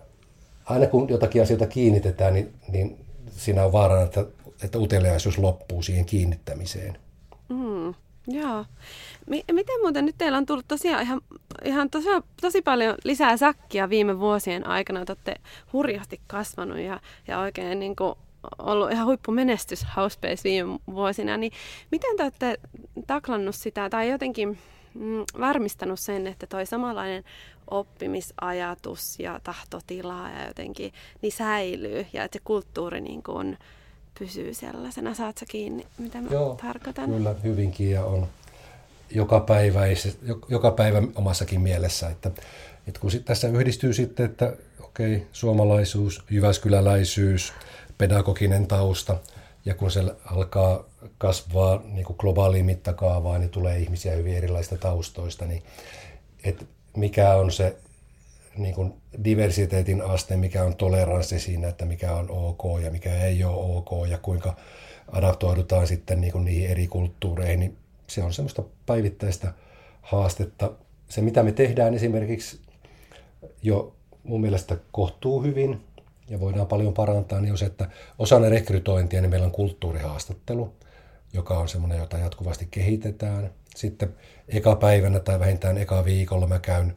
[0.64, 2.96] aina kun jotakin asioita kiinnitetään, niin, niin
[3.30, 4.24] siinä on vaarana, että,
[4.62, 6.98] että uteliaisuus loppuu siihen kiinnittämiseen.
[7.48, 7.94] Mm.
[8.26, 8.64] Joo.
[9.26, 11.20] M- miten muuten nyt teillä on tullut tosiaan ihan,
[11.64, 12.08] ihan tosi,
[12.40, 15.04] tosi paljon lisää säkkiä viime vuosien aikana.
[15.04, 15.34] Te olette
[15.72, 18.14] hurjasti kasvanut ja, ja oikein niin kuin
[18.58, 21.36] ollut ihan huippumenestys Housebase viime vuosina.
[21.36, 21.52] Niin
[21.90, 22.60] miten te olette
[23.06, 24.58] taklannut sitä tai jotenkin
[24.94, 27.24] mm, varmistanut sen, että toi samanlainen
[27.70, 33.58] oppimisajatus ja tahtotila ja jotenkin niin säilyy ja että se kulttuuri niin kuin
[34.18, 35.14] pysyy sellaisena.
[35.14, 37.10] Saat sä kiinni, mitä mä Joo, tarkoitan?
[37.10, 38.26] Kyllä, hyvinkin ja on
[39.10, 39.80] joka päivä,
[40.48, 42.30] joka päivä omassakin mielessä, että,
[42.86, 47.52] että kun sit tässä yhdistyy sitten, että okei, okay, suomalaisuus, jyväskyläläisyys,
[47.98, 49.16] pedagoginen tausta,
[49.64, 50.84] ja kun se alkaa
[51.18, 55.62] kasvaa niin kuin globaaliin mittakaavaan, niin tulee ihmisiä hyvin erilaisista taustoista, niin
[56.44, 56.64] että
[56.96, 57.76] mikä on se
[58.56, 63.44] niin kuin diversiteetin aste, mikä on toleranssi siinä, että mikä on ok ja mikä ei
[63.44, 64.56] ole ok ja kuinka
[65.12, 69.52] adaptoidutaan sitten niin kuin niihin eri kulttuureihin, niin se on semmoista päivittäistä
[70.02, 70.72] haastetta.
[71.08, 72.60] Se, mitä me tehdään esimerkiksi
[73.62, 75.80] jo mun mielestä kohtuu hyvin
[76.28, 77.88] ja voidaan paljon parantaa, niin on se, että
[78.18, 80.72] osana rekrytointia niin meillä on kulttuurihaastattelu,
[81.32, 83.50] joka on semmoinen, jota jatkuvasti kehitetään.
[83.76, 84.14] Sitten
[84.48, 86.96] eka päivänä tai vähintään eka viikolla mä käyn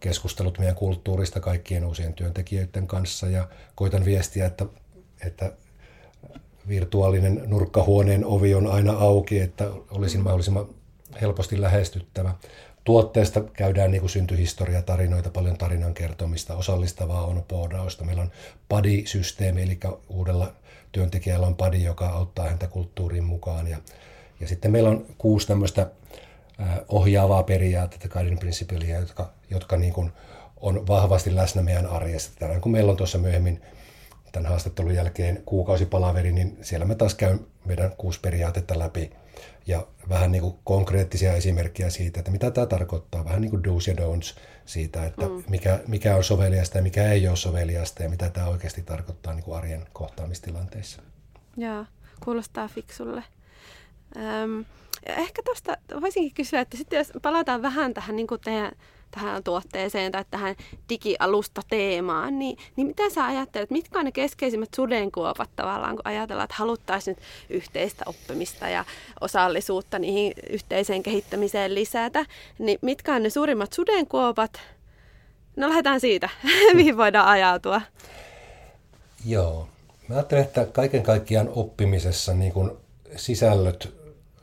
[0.00, 4.66] keskustelut meidän kulttuurista kaikkien uusien työntekijöiden kanssa ja koitan viestiä, että,
[5.26, 5.52] että
[6.68, 10.66] virtuaalinen nurkkahuoneen ovi on aina auki, että olisin mahdollisimman
[11.20, 12.34] helposti lähestyttävä.
[12.84, 18.04] Tuotteesta käydään niin syntyhistoria, tarinoita, paljon tarinan kertomista, osallistavaa on poodausta.
[18.04, 18.30] Meillä on
[18.68, 20.52] PADI-systeemi, eli uudella
[20.92, 23.66] työntekijällä on PADI, joka auttaa häntä kulttuuriin mukaan.
[23.66, 23.78] Ja,
[24.40, 25.90] ja sitten meillä on kuusi tämmöistä
[26.88, 30.12] ohjaavaa periaatetta, guiding principleja, jotka, jotka niin kuin
[30.56, 32.30] on vahvasti läsnä meidän arjessa.
[32.38, 33.62] Tänään kun meillä on tuossa myöhemmin
[34.32, 39.10] tämän haastattelun jälkeen kuukausipalaveri, niin siellä me taas käyn meidän kuusi periaatetta läpi
[39.66, 43.90] ja vähän niin kuin konkreettisia esimerkkejä siitä, että mitä tämä tarkoittaa, vähän niin kuin do's
[43.90, 45.44] ja don'ts siitä, että mm.
[45.48, 49.44] mikä, mikä on soveliasta ja mikä ei ole soveliasta ja mitä tämä oikeasti tarkoittaa niin
[49.44, 51.02] kuin arjen kohtaamistilanteissa.
[51.56, 51.84] Joo,
[52.24, 53.24] kuulostaa fiksulle.
[54.16, 54.64] Öm,
[55.06, 58.72] ehkä tuosta voisinkin kysyä, että sitten jos palataan vähän tähän niin kuin teidän
[59.10, 60.56] tähän tuotteeseen tai tähän
[60.88, 66.56] digialusta-teemaan, niin, niin mitä sä ajattelet, mitkä on ne keskeisimmät sudenkuopat tavallaan, kun ajatellaan, että
[66.58, 68.84] haluttaisiin nyt yhteistä oppimista ja
[69.20, 72.26] osallisuutta niihin yhteiseen kehittämiseen lisätä,
[72.58, 74.60] niin mitkä on ne suurimmat sudenkuopat?
[75.56, 76.28] No lähdetään siitä,
[76.74, 77.80] mihin voidaan ajautua.
[79.26, 79.68] Joo.
[80.08, 82.80] Mä ajattelen, että kaiken kaikkiaan oppimisessa niin kun
[83.16, 83.94] sisällöt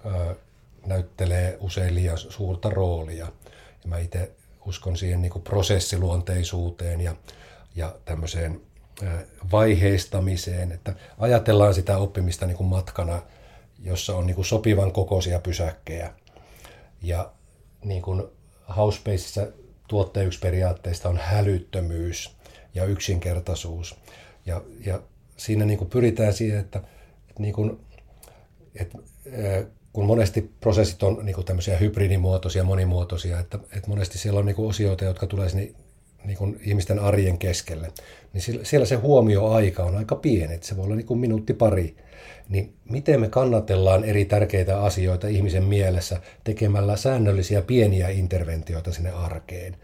[0.06, 0.36] ö,
[0.86, 3.26] näyttelee usein liian suurta roolia.
[3.84, 4.32] Ja mä itse
[4.66, 7.16] uskon siihen niin kuin prosessiluonteisuuteen ja,
[7.76, 8.62] ja tämmöiseen
[9.52, 13.22] vaiheistamiseen, että ajatellaan sitä oppimista niin kuin matkana,
[13.84, 16.14] jossa on niin kuin sopivan kokoisia pysäkkejä.
[17.02, 17.32] Ja
[17.84, 18.24] niin kuin
[18.76, 19.48] Housespaceissa
[19.88, 22.36] tuotteen yksi periaatteista on hälyttömyys
[22.74, 23.96] ja yksinkertaisuus.
[24.46, 25.02] Ja, ja
[25.38, 26.80] siinä niin kuin pyritään siihen, että,
[27.30, 27.86] että, niin kuin,
[28.76, 28.98] että
[29.96, 34.56] kun monesti prosessit on niin kuin tämmöisiä hybridimuotoisia, monimuotoisia, että, että monesti siellä on niin
[34.56, 35.72] kuin osioita, jotka tulee sinne
[36.24, 37.92] niin kuin ihmisten arjen keskelle,
[38.34, 41.96] niin siellä se huomioaika on aika pieni, että se voi olla niin kuin minuutti pari.
[42.50, 49.78] Niin miten me kannatellaan eri tärkeitä asioita ihmisen mielessä tekemällä säännöllisiä pieniä interventioita sinne arkeen?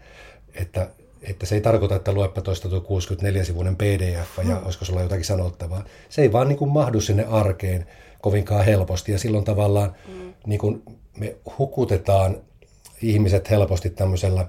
[0.54, 0.88] Että,
[1.22, 4.64] että se ei tarkoita, että luepa toista tuo 64-sivuinen pdf ja hmm.
[4.64, 5.84] olisiko sulla jotakin sanottavaa.
[6.08, 7.86] Se ei vaan niin kuin mahdu sinne arkeen
[8.22, 10.34] kovinkaan helposti ja silloin tavallaan mm.
[10.46, 10.82] niin kuin
[11.18, 12.36] me hukutetaan
[13.02, 14.48] ihmiset helposti tämmöisellä,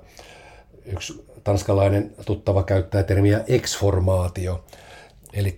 [0.86, 4.65] yksi tanskalainen tuttava käyttää termiä exformaatio,
[5.33, 5.55] eli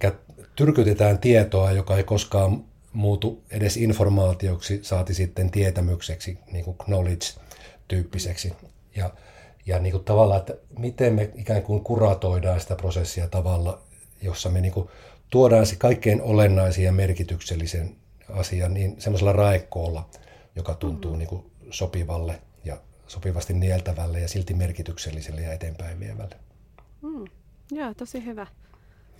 [0.55, 8.53] tyrkytetään tietoa, joka ei koskaan muutu edes informaatioksi, saati sitten tietämykseksi, niin kuin knowledge-tyyppiseksi.
[8.95, 9.09] Ja,
[9.65, 13.81] ja niin kuin tavallaan, että miten me ikään kuin kuratoidaan sitä prosessia tavalla,
[14.21, 14.89] jossa me niin kuin
[15.29, 17.95] tuodaan se kaikkein olennaisin ja merkityksellisen
[18.29, 20.09] asian niin semmoisella raekkoolla,
[20.55, 21.19] joka tuntuu mm-hmm.
[21.19, 26.35] niin kuin sopivalle ja sopivasti nieltävälle ja silti merkitykselliselle ja eteenpäin vievälle.
[27.01, 27.25] Mm.
[27.71, 28.47] Joo, tosi hyvä.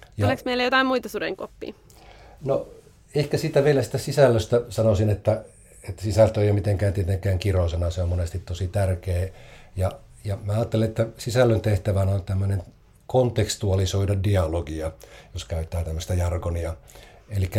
[0.02, 1.74] Ja, Tuleeko meille jotain muita sudenkoppia?
[2.41, 2.68] No
[3.15, 5.46] ehkä sitä vielä sitä sisällöstä sanoisin, että,
[5.89, 9.30] että sisältö ei ole mitenkään tietenkään kirosana, se on monesti tosi tärkeä.
[9.76, 9.91] Ja,
[10.24, 12.63] ja mä ajattelen, että sisällön tehtävänä on tämmöinen
[13.08, 14.91] kontekstualisoida dialogia,
[15.34, 16.76] jos käyttää tämmöistä jargonia.
[17.30, 17.50] Eli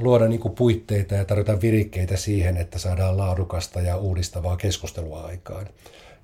[0.00, 5.66] luoda niin kuin puitteita ja tarjota virikkeitä siihen, että saadaan laadukasta ja uudistavaa keskustelua aikaan.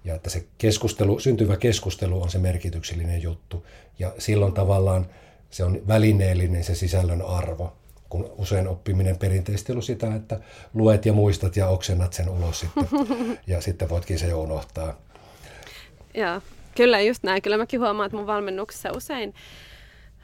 [0.04, 3.66] Ja että se keskustelu, syntyvä keskustelu on se merkityksellinen juttu.
[3.98, 5.06] Ja silloin tavallaan
[5.50, 7.76] se on välineellinen se sisällön arvo,
[8.08, 10.40] kun usein oppiminen perinteisesti on sitä, että
[10.74, 12.88] luet ja muistat ja oksennat sen ulos sitten.
[13.46, 15.00] Ja sitten voitkin se jo unohtaa.
[16.14, 16.40] Joo,
[16.76, 17.42] kyllä just näin.
[17.42, 19.34] Kyllä mäkin huomaan, että mun valmennuksessa usein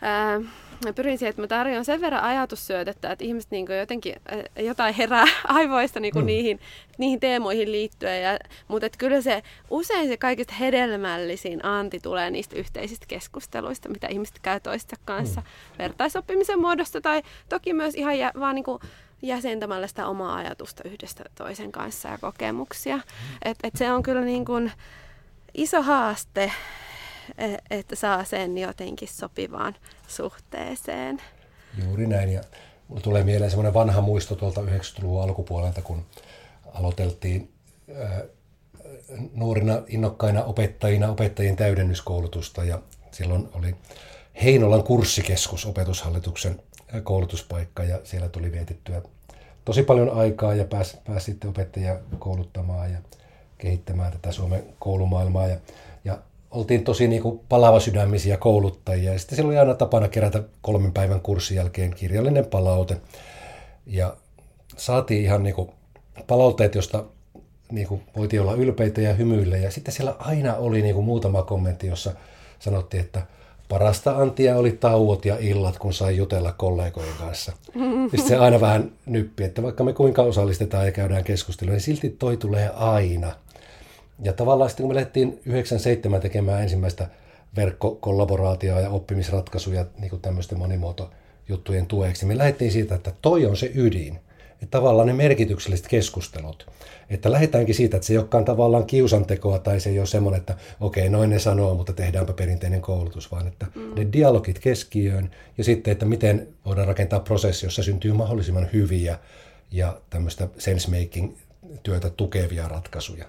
[0.03, 0.41] ää,
[0.85, 4.15] mä pyrin siihen, että mä tarjoan sen verran ajatussyötettä, että ihmiset niin jotenkin
[4.57, 6.27] jotain herää aivoista niin mm.
[6.27, 6.61] niihin,
[6.99, 8.23] niihin teemoihin liittyen.
[8.23, 14.07] Ja, mutta että kyllä se usein se kaikista hedelmällisin anti tulee niistä yhteisistä keskusteluista, mitä
[14.07, 15.79] ihmiset käy toistensa kanssa mm.
[15.79, 18.79] vertaisoppimisen muodosta tai toki myös ihan jä, vaan niin kuin
[19.23, 22.97] jäsentämällä sitä omaa ajatusta yhdestä toisen kanssa ja kokemuksia.
[22.97, 23.03] Mm.
[23.45, 24.73] Et, et se on kyllä niin kuin
[25.55, 26.53] iso haaste
[27.71, 29.75] että saa sen jotenkin sopivaan
[30.09, 31.23] suhteeseen.
[31.85, 32.33] Juuri näin.
[32.33, 32.41] Ja
[32.89, 36.07] mulle tulee mieleen semmoinen vanha muisto tuolta 90-luvun alkupuolelta, kun
[36.75, 37.53] aloiteltiin
[39.35, 42.79] nuorina innokkaina opettajina opettajien täydennyskoulutusta ja
[43.11, 43.75] silloin oli
[44.43, 46.63] Heinolan kurssikeskus opetushallituksen
[47.03, 49.03] koulutuspaikka ja siellä tuli vietettyä
[49.65, 52.99] tosi paljon aikaa ja pääsi, pääsi sitten opettajia kouluttamaan ja
[53.59, 55.47] kehittämään tätä Suomen koulumaailmaa.
[55.47, 55.57] Ja
[56.53, 59.13] oltiin tosi niin kuin palava sydämisiä kouluttajia.
[59.13, 62.97] Ja sitten siellä oli aina tapana kerätä kolmen päivän kurssin jälkeen kirjallinen palaute.
[63.87, 64.17] Ja
[64.77, 65.71] saatiin ihan niin kuin
[66.27, 67.05] palautteet, josta
[67.73, 69.57] niin kuin voitiin olla ylpeitä ja hymyillä.
[69.57, 72.15] Ja sitten siellä aina oli niin kuin muutama kommentti, jossa
[72.59, 73.23] sanottiin, että
[73.69, 77.53] parasta antia oli tauot ja illat, kun sai jutella kollegojen kanssa.
[78.11, 82.11] Sitten se aina vähän nyppi, että vaikka me kuinka osallistetaan ja käydään keskustelua, niin silti
[82.11, 83.33] toi tulee aina.
[84.23, 87.09] Ja tavallaan sitten kun me lähdettiin 97 tekemään ensimmäistä
[87.57, 93.71] verkkokollaboraatioa ja oppimisratkaisuja niin kuin tämmöisten monimuotojuttujen tueksi, me lähdettiin siitä, että toi on se
[93.75, 94.19] ydin.
[94.53, 96.71] Että tavallaan ne merkitykselliset keskustelut.
[97.11, 100.57] Että lähdetäänkin siitä, että se ei olekaan tavallaan kiusantekoa tai se ei ole semmoinen, että
[100.81, 103.95] okei, noin ne sanoo, mutta tehdäänpä perinteinen koulutus, vaan että mm.
[103.95, 109.19] ne dialogit keskiöön ja sitten, että miten voidaan rakentaa prosessi, jossa syntyy mahdollisimman hyviä
[109.71, 111.33] ja tämmöistä sense-making
[111.83, 113.25] työtä tukevia ratkaisuja.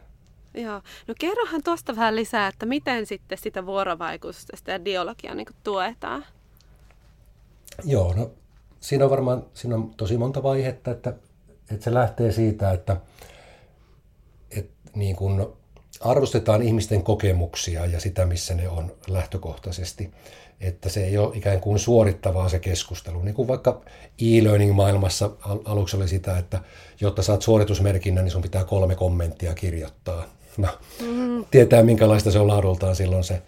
[0.54, 0.82] Joo.
[1.08, 6.26] No kerrohan tuosta vähän lisää, että miten sitten sitä vuorovaikutusta ja dialogia niin tuetaan?
[7.84, 8.32] Joo, no
[8.80, 11.14] siinä on varmaan siinä on tosi monta vaihetta, että,
[11.72, 12.98] että se lähtee siitä, että,
[14.58, 15.46] että niin kuin
[16.00, 20.12] arvostetaan ihmisten kokemuksia ja sitä, missä ne on lähtökohtaisesti.
[20.62, 23.22] Että se ei ole ikään kuin suorittavaa se keskustelu.
[23.22, 23.82] Niin kuin vaikka
[24.22, 25.30] e-learning-maailmassa
[25.66, 26.62] aluksi oli sitä, että
[27.02, 30.26] jotta saat suoritusmerkinnän, niin sun pitää kolme kommenttia kirjoittaa
[30.58, 30.68] no,
[31.02, 31.46] mm.
[31.52, 33.42] tietää minkälaista se on laadultaan silloin se.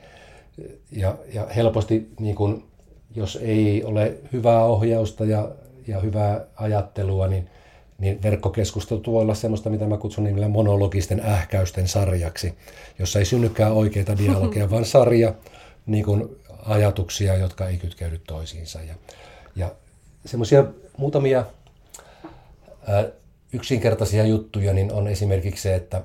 [0.91, 2.67] Ja, ja helposti, niin kun,
[3.15, 5.51] jos ei ole hyvää ohjausta ja,
[5.87, 7.49] ja hyvää ajattelua, niin,
[7.97, 12.53] niin verkkokeskustelu voi olla sellaista, mitä mä kutsun nimellä monologisten ähkäysten sarjaksi,
[12.99, 15.33] jossa ei synnykään oikeita dialogeja, vaan sarja
[15.85, 18.79] niin kun, ajatuksia, jotka ei kytkeydy toisiinsa.
[18.81, 18.95] Ja,
[19.55, 19.71] ja
[20.25, 20.65] semmoisia
[20.97, 21.45] muutamia
[22.87, 23.05] ää,
[23.53, 26.01] yksinkertaisia juttuja niin on esimerkiksi se, että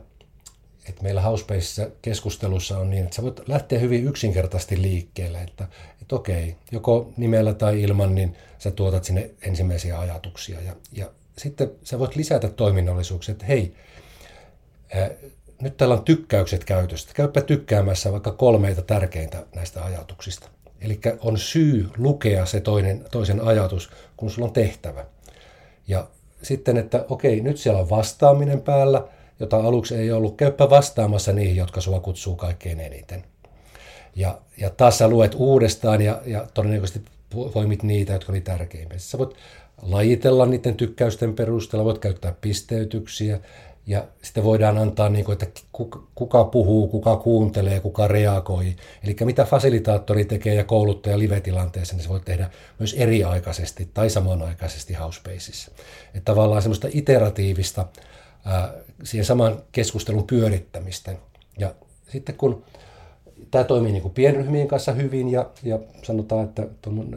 [0.89, 5.69] että meillä Housepaceissa keskustelussa on niin, että sä voit lähteä hyvin yksinkertaisesti liikkeelle, että,
[6.03, 10.61] että okei, joko nimellä tai ilman, niin sä tuotat sinne ensimmäisiä ajatuksia.
[10.61, 13.75] Ja, ja sitten sä voit lisätä toiminnallisuuksia, että hei,
[14.95, 15.11] ää,
[15.61, 17.15] nyt täällä on tykkäykset käytöstä.
[17.15, 20.49] Käypä tykkäämässä vaikka kolmeita tärkeintä näistä ajatuksista.
[20.81, 25.05] Eli on syy lukea se toinen, toisen ajatus, kun sulla on tehtävä.
[25.89, 26.09] Ja
[26.43, 29.05] sitten, että okei, nyt siellä on vastaaminen päällä–
[29.41, 30.37] jota aluksi ei ollut.
[30.37, 33.25] Käyppä vastaamassa niihin, jotka sua kutsuu kaikkein eniten.
[34.17, 37.03] Ja, ja taas sä luet uudestaan ja, ja todennäköisesti
[37.55, 38.99] voimit niitä, jotka oli tärkeimpiä.
[38.99, 39.35] Sä voit
[39.83, 43.41] lajitella niiden tykkäysten perusteella, voit käyttää pisteytyksiä
[43.87, 45.61] ja sitten voidaan antaa, niin kuin, että
[46.15, 48.77] kuka puhuu, kuka kuuntelee, kuka reagoi.
[49.05, 54.95] Eli mitä fasilitaattori tekee ja kouluttaja live-tilanteessa, niin se voi tehdä myös eriaikaisesti tai samanaikaisesti
[54.95, 55.71] Housepaceissa.
[56.15, 57.87] Että tavallaan semmoista iteratiivista
[59.05, 61.17] siihen saman keskustelun pyörittämistä.
[61.59, 61.75] Ja
[62.09, 62.65] sitten kun
[63.51, 66.67] tämä toimii niin kuin pienryhmien kanssa hyvin ja, ja sanotaan, että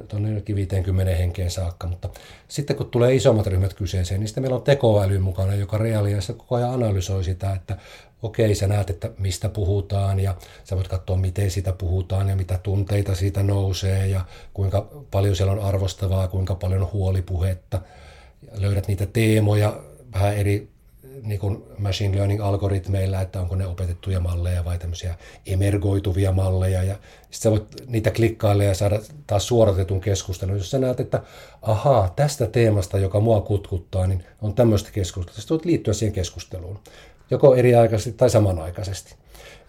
[0.08, 2.10] tuonne 50 henkeen saakka, mutta
[2.48, 6.56] sitten kun tulee isommat ryhmät kyseeseen, niin sitten meillä on tekoäly mukana, joka reaaliassa koko
[6.56, 7.78] ajan analysoi sitä, että
[8.22, 12.60] okei, sä näet, että mistä puhutaan ja sä voit katsoa, miten siitä puhutaan ja mitä
[12.64, 17.82] tunteita siitä nousee ja kuinka paljon siellä on arvostavaa, kuinka paljon on huolipuhetta.
[18.52, 19.80] Löydät niitä teemoja
[20.14, 20.73] vähän eri
[21.22, 26.84] niin kuin machine learning-algoritmeilla, että onko ne opetettuja malleja vai tämmöisiä emergoituvia malleja.
[26.84, 26.96] Ja
[27.32, 30.58] sitten voit niitä klikkailla ja saada taas suoratetun keskustelun.
[30.58, 31.22] Jos sä näet, että
[31.62, 35.40] ahaa, tästä teemasta, joka mua kutkuttaa, niin on tämmöistä keskustelua.
[35.40, 36.80] Sitten voit liittyä siihen keskusteluun,
[37.32, 39.16] joko eriaikaisesti tai samanaikaisesti.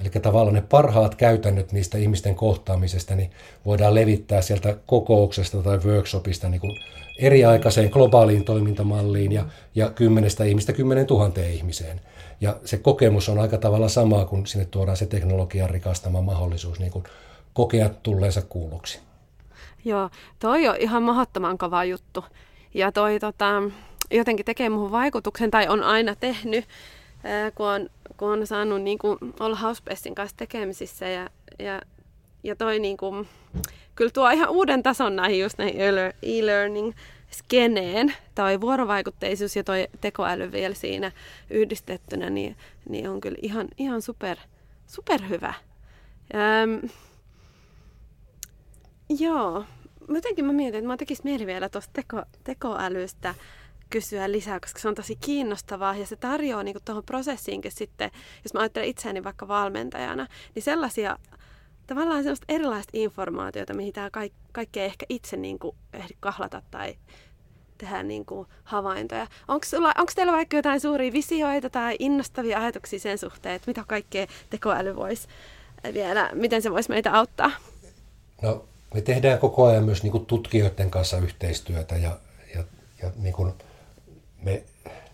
[0.01, 3.31] Eli tavallaan ne parhaat käytännöt niistä ihmisten kohtaamisesta niin
[3.67, 6.73] voidaan levittää sieltä kokouksesta tai workshopista niin kuin
[7.19, 12.01] eriaikaiseen globaaliin toimintamalliin ja, ja kymmenestä ihmistä kymmenen tuhanteen ihmiseen.
[12.41, 16.93] Ja se kokemus on aika tavalla sama, kun sinne tuodaan se teknologian rikastama mahdollisuus niin
[16.93, 17.05] kuin
[17.53, 19.01] kokea tulleensa kuulluksi.
[19.85, 22.25] Joo, toi on ihan mahdottoman kova juttu.
[22.75, 23.63] Ja toi tota,
[24.11, 26.65] jotenkin tekee muuhun vaikutuksen, tai on aina tehnyt,
[27.55, 31.09] kun on, kun on saanut niin kuin, olla Housepestin kanssa tekemisissä.
[31.09, 31.83] Ja, ja,
[32.45, 33.29] ja toi niin kuin,
[33.95, 35.81] kyllä tuo ihan uuden tason näihin just näihin
[36.23, 36.93] e-learning
[37.31, 41.13] skeneen, toi vuorovaikutteisuus ja toi tekoäly vielä siinä
[41.51, 42.57] yhdistettynä, niin,
[42.89, 44.37] niin on kyllä ihan, ihan super,
[44.87, 45.55] super hyvä.
[46.35, 46.89] Öm,
[49.19, 49.65] joo,
[50.09, 53.35] jotenkin mä mietin, että mä tekis mieli vielä tuosta teko, tekoälystä
[53.91, 58.11] kysyä lisää, koska se on tosi kiinnostavaa ja se tarjoaa niin tuohon prosessiinkin sitten,
[58.45, 61.19] jos mä ajattelen itseäni vaikka valmentajana, niin sellaisia
[61.87, 66.63] tavallaan sellaista erilaista informaatiota, mihin tämä kaik, kaikki ei ehkä itse niin kuin ehdi kahlata
[66.71, 66.97] tai
[67.79, 69.27] tehdä niin kuin havaintoja.
[69.49, 69.67] Onko,
[69.99, 74.97] onko teillä vaikka jotain suuria visioita tai innostavia ajatuksia sen suhteen, että mitä kaikkea tekoäly
[74.97, 75.29] voisi
[75.95, 77.51] vielä, miten se voisi meitä auttaa?
[78.43, 82.19] No, me tehdään koko ajan myös niin kuin tutkijoiden kanssa yhteistyötä ja,
[82.55, 82.65] ja,
[83.03, 83.53] ja niin kuin
[84.43, 84.63] me,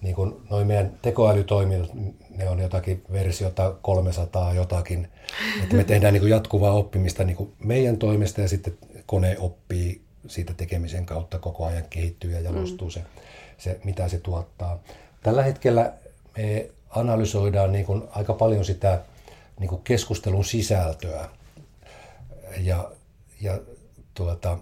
[0.01, 1.91] niin kuin noin meidän tekoälytoiminnot,
[2.41, 5.09] ne on jotakin versiota 300 jotakin.
[5.63, 10.03] Että me tehdään niin kuin jatkuvaa oppimista niin kuin meidän toimesta ja sitten kone oppii
[10.27, 12.93] siitä tekemisen kautta koko ajan kehittyy ja jalostuu mm.
[12.93, 13.03] se,
[13.59, 14.83] se, mitä se tuottaa.
[15.23, 15.93] Tällä hetkellä
[16.37, 19.03] me analysoidaan niin kuin aika paljon sitä
[19.59, 21.29] niin kuin keskustelun sisältöä
[22.59, 22.91] ja,
[23.41, 23.59] ja
[24.15, 24.59] tuota,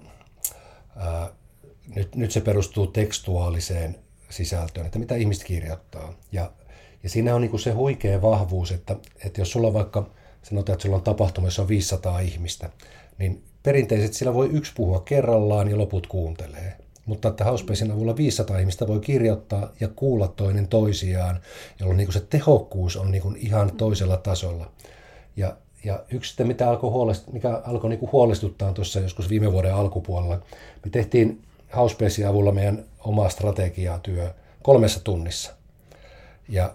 [0.96, 1.30] ää,
[1.94, 3.98] nyt, nyt se perustuu tekstuaaliseen
[4.30, 6.14] sisältöön, että mitä ihmiset kirjoittaa.
[6.32, 6.52] Ja,
[7.08, 10.10] ja siinä on niin se huikea vahvuus, että, että jos sulla on vaikka,
[10.42, 12.70] sanotaan, että sulla on tapahtuma, jossa on 500 ihmistä,
[13.18, 16.76] niin perinteisesti sillä voi yksi puhua kerrallaan ja loput kuuntelee.
[17.06, 21.40] Mutta että Housepacein avulla 500 ihmistä voi kirjoittaa ja kuulla toinen toisiaan,
[21.80, 24.70] jolloin niin se tehokkuus on niin ihan toisella tasolla.
[25.36, 29.74] Ja, ja yksi sitten, mitä alkoi huolest, mikä alkoi niin huolestuttaa tuossa joskus viime vuoden
[29.74, 30.40] alkupuolella,
[30.84, 31.42] me tehtiin
[31.76, 35.58] Housepacein avulla meidän oma strategiatyö kolmessa tunnissa.
[36.48, 36.74] Ja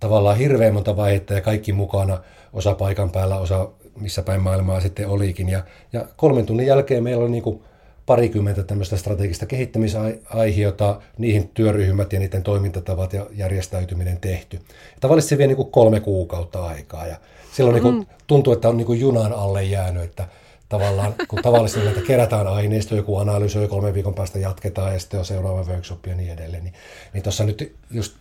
[0.00, 2.20] tavallaan hirveän monta vaihetta ja kaikki mukana,
[2.52, 3.68] osa paikan päällä, osa
[4.00, 5.48] missä päin maailmaa sitten olikin.
[5.48, 7.62] Ja, ja kolmen tunnin jälkeen meillä oli niin kuin
[8.06, 14.56] parikymmentä tämmöistä strategista kehittämisaihiota, niihin työryhmät ja niiden toimintatavat ja järjestäytyminen tehty.
[14.56, 17.16] Ja tavallisesti se vie niin kuin kolme kuukautta aikaa ja
[17.52, 18.06] silloin niin kuin mm.
[18.26, 20.28] tuntuu, että on niin kuin junan alle jäänyt, että
[20.68, 25.26] tavallaan, kun tavallisesti näitä kerätään aineisto, joku analysoi, kolmen viikon päästä jatketaan ja sitten on
[25.26, 26.64] seuraava workshop ja niin edelleen.
[26.64, 26.74] Niin,
[27.12, 28.16] niin tuossa nyt just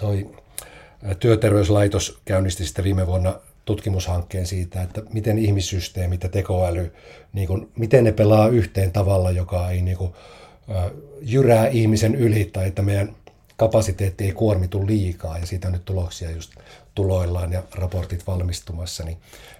[0.00, 0.30] toi
[1.20, 3.34] työterveyslaitos käynnisti sitten viime vuonna
[3.64, 6.92] tutkimushankkeen siitä, että miten ihmissysteemit ja tekoäly,
[7.32, 10.12] niin kuin, miten ne pelaa yhteen tavalla, joka ei niin kuin,
[11.20, 13.16] jyrää ihmisen yli tai että meidän
[13.56, 16.52] kapasiteetti ei kuormitu liikaa ja siitä on nyt tuloksia just
[16.94, 19.18] tuloillaan ja raportit valmistumassa, niin,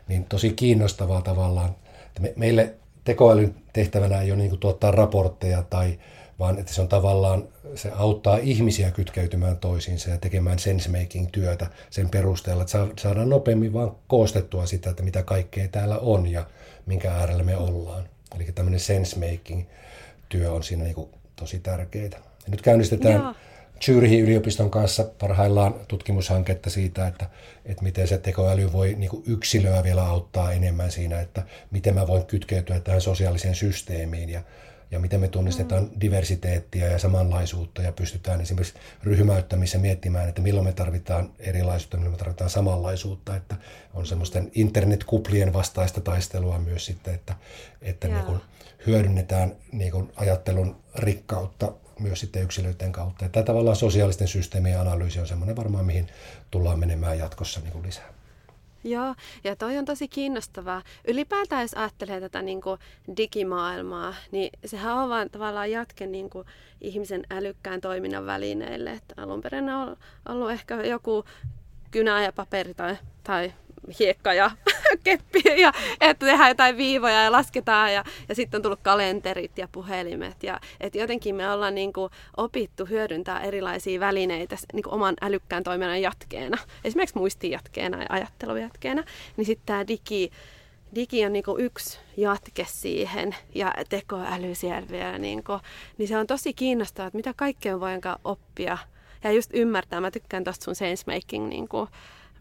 [0.08, 1.74] niin tosi kiinnostavaa tavallaan.
[2.20, 2.74] Me, meille
[3.04, 5.98] tekoälyn tehtävänä ei ole niin kuin tuottaa raportteja tai
[6.38, 12.62] vaan että se on tavallaan, se auttaa ihmisiä kytkeytymään toisiinsa ja tekemään sensemaking-työtä sen perusteella,
[12.62, 16.46] että saadaan nopeammin vaan koostettua sitä, että mitä kaikkea täällä on ja
[16.86, 18.08] minkä äärellä me ollaan.
[18.36, 22.10] Eli tämmöinen sensemaking-työ on siinä niin tosi tärkeää.
[22.44, 23.34] Ja nyt käynnistetään Joo.
[23.80, 27.26] Zürihin yliopiston kanssa parhaillaan tutkimushanketta siitä, että,
[27.64, 32.06] että miten se tekoäly voi niin kuin yksilöä vielä auttaa enemmän siinä, että miten mä
[32.06, 34.42] voin kytkeytyä tähän sosiaaliseen systeemiin ja
[34.90, 35.90] ja miten me tunnistetaan mm.
[36.00, 42.18] diversiteettiä ja samanlaisuutta ja pystytään esimerkiksi ryhmäyttämissä miettimään, että milloin me tarvitaan erilaisuutta, milloin me
[42.18, 43.56] tarvitaan samanlaisuutta, että
[43.94, 47.34] on semmoisten internetkuplien vastaista taistelua myös sitten, että,
[47.82, 48.40] että niin kuin
[48.86, 53.26] hyödynnetään niin kuin ajattelun rikkautta myös sitten yksilöiden kautta.
[53.26, 56.08] Että tavallaan sosiaalisten systeemien analyysi on semmoinen varmaan, mihin
[56.50, 58.17] tullaan menemään jatkossa niin kuin lisää.
[58.90, 60.82] Joo, ja toi on tosi kiinnostavaa.
[61.08, 62.80] Ylipäätään jos ajattelee tätä niin kuin
[63.16, 66.46] digimaailmaa, niin sehän on vaan tavallaan jatke niin kuin
[66.80, 68.90] ihmisen älykkään toiminnan välineille.
[68.90, 69.96] Että alun perin on
[70.28, 71.24] ollut ehkä joku
[71.90, 73.52] kynä ja paperi tai, tai
[73.98, 74.50] hiekka ja
[75.04, 79.68] keppi ja että tehdään jotain viivoja ja lasketaan ja, ja sitten on tullut kalenterit ja
[79.72, 85.14] puhelimet ja että jotenkin me ollaan niin kuin opittu hyödyntää erilaisia välineitä niin kuin oman
[85.20, 89.04] älykkään toiminnan jatkeena, esimerkiksi muistijatkeena ja ajattelujatkeena,
[89.36, 90.30] niin sitten tämä digi,
[90.94, 95.60] digi on niin kuin yksi jatke siihen ja tekoäly siellä vielä, kuin,
[95.98, 98.78] niin se on tosi kiinnostavaa, että mitä kaikkea voinkaan oppia.
[99.24, 101.88] Ja just ymmärtää, mä tykkään tuosta sun sensemaking kuin,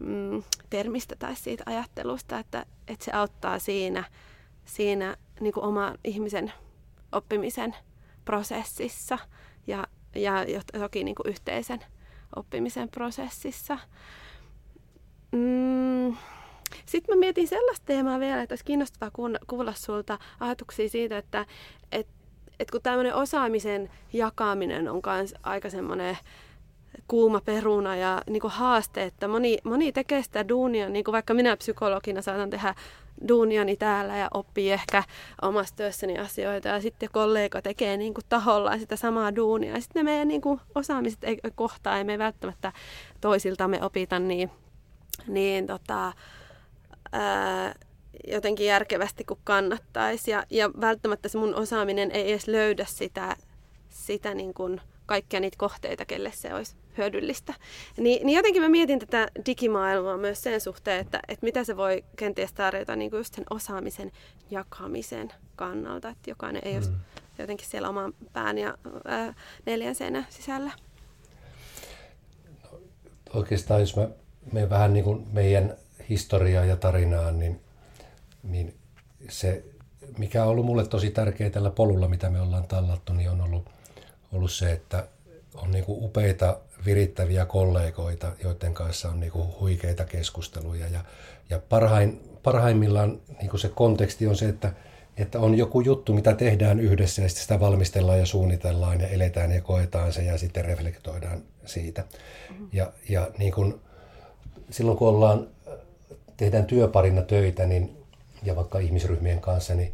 [0.00, 4.04] mm, termistä tai siitä ajattelusta, että, että se auttaa siinä,
[4.64, 6.52] siinä niin kuin oman ihmisen
[7.12, 7.74] oppimisen
[8.24, 9.18] prosessissa
[9.66, 10.44] ja, ja
[10.78, 11.80] toki niin kuin yhteisen
[12.36, 13.78] oppimisen prosessissa.
[15.32, 16.16] Mm,
[16.86, 19.10] sitten mä mietin sellaista teemaa vielä, että olisi kiinnostavaa
[19.46, 21.46] kuulla sulta ajatuksia siitä, että
[21.92, 22.08] et,
[22.60, 26.18] et kun tämmöinen osaamisen jakaminen on myös aika semmoinen
[27.08, 31.34] kuuma peruna ja niin kuin haaste, että moni, moni tekee sitä duunia, niin kuin vaikka
[31.34, 32.74] minä psykologina saatan tehdä
[33.28, 35.02] duuniani täällä ja oppii ehkä
[35.42, 39.74] omassa työssäni asioita ja sitten kollega tekee niin kuin tahollaan sitä samaa duunia.
[39.74, 42.72] Ja sitten ne meidän niin kuin osaamiset ei kohtaa, ei me välttämättä
[43.20, 44.50] toisiltamme opita niin,
[45.26, 46.12] niin tota,
[47.12, 47.74] ää,
[48.26, 50.30] jotenkin järkevästi kuin kannattaisi.
[50.30, 53.36] Ja, ja välttämättä se mun osaaminen ei edes löydä sitä,
[53.88, 57.54] sitä niin kuin kaikkia niitä kohteita, kelle se olisi hyödyllistä.
[57.96, 62.04] Niin, niin jotenkin mä mietin tätä digimaailmaa myös sen suhteen, että, että mitä se voi
[62.16, 64.12] kenties tarjota niin kuin just sen osaamisen
[64.50, 66.76] jakamisen kannalta, että jokainen ei mm.
[66.76, 66.92] olisi
[67.38, 69.34] jotenkin siellä oman pään ja ää,
[69.66, 70.72] neljän seinän sisällä.
[72.62, 72.80] No,
[73.34, 74.08] oikeastaan jos mä
[74.52, 75.76] menen vähän niin kuin meidän
[76.08, 77.60] historiaa ja tarinaan, niin,
[78.42, 78.74] niin
[79.28, 79.64] se,
[80.18, 83.70] mikä on ollut mulle tosi tärkeää tällä polulla, mitä me ollaan tallattu, niin on ollut,
[84.32, 85.08] ollut se, että
[85.54, 90.88] on niin kuin upeita virittäviä kollegoita, joiden kanssa on niin kuin huikeita keskusteluja.
[90.88, 91.04] Ja,
[91.50, 94.72] ja parhain, parhaimmillaan niin kuin se konteksti on se, että,
[95.16, 99.52] että on joku juttu, mitä tehdään yhdessä ja sitten sitä valmistellaan ja suunnitellaan ja eletään
[99.52, 102.04] ja koetaan se ja sitten reflektoidaan siitä.
[102.50, 102.68] Mm-hmm.
[102.72, 103.80] Ja, ja niin kuin,
[104.70, 105.48] silloin kun ollaan,
[106.36, 107.96] tehdään työparina töitä niin,
[108.42, 109.92] ja vaikka ihmisryhmien kanssa, niin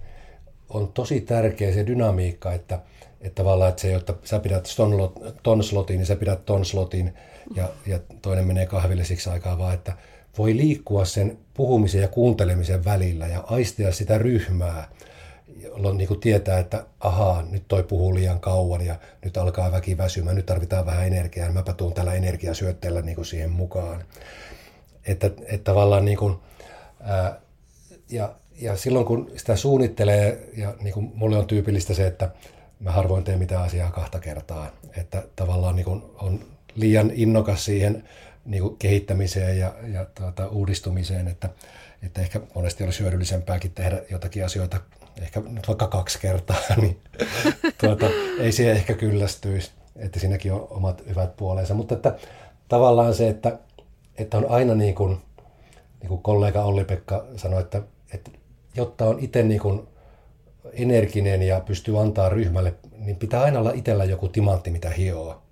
[0.68, 2.78] on tosi tärkeä se dynamiikka, että–
[3.24, 4.68] että tavallaan, että se, jotta sä pidät
[5.42, 7.14] ton slotin, niin sä pidät ton slotin
[7.54, 9.92] ja, ja toinen menee kahville siksi aikaa, vaan että
[10.38, 14.88] voi liikkua sen puhumisen ja kuuntelemisen välillä ja aistia sitä ryhmää,
[15.62, 20.36] jolloin niin tietää, että ahaa, nyt toi puhuu liian kauan ja nyt alkaa väki väsymään,
[20.36, 24.04] nyt tarvitaan vähän energiaa, niin mäpä tuun tällä energiasyötteellä niin siihen mukaan.
[25.06, 26.36] Että, että tavallaan niin kuin,
[27.00, 27.40] ää,
[28.10, 32.30] ja, ja silloin kun sitä suunnittelee, ja niin kuin mulle on tyypillistä se, että
[32.84, 34.70] mä harvoin teen mitään asiaa kahta kertaa.
[34.96, 36.40] Että tavallaan niin on
[36.74, 38.04] liian innokas siihen
[38.44, 41.48] niin kehittämiseen ja, ja tuota, uudistumiseen, että,
[42.02, 44.80] että ehkä monesti olisi hyödyllisempääkin tehdä jotakin asioita
[45.22, 47.00] ehkä nyt vaikka kaksi kertaa, niin
[47.80, 48.06] tuota,
[48.38, 51.74] ei se ehkä kyllästyisi, että siinäkin on omat hyvät puolensa.
[51.74, 52.16] Mutta että
[52.68, 53.58] tavallaan se, että,
[54.18, 55.18] että on aina niin kuin,
[56.00, 57.82] niin kuin kollega Olli-Pekka sanoi, että,
[58.12, 58.30] että
[58.76, 59.88] jotta on itse niin kuin
[60.72, 65.42] energinen ja pystyy antaa ryhmälle, niin pitää aina olla itsellä joku timantti, mitä hioa.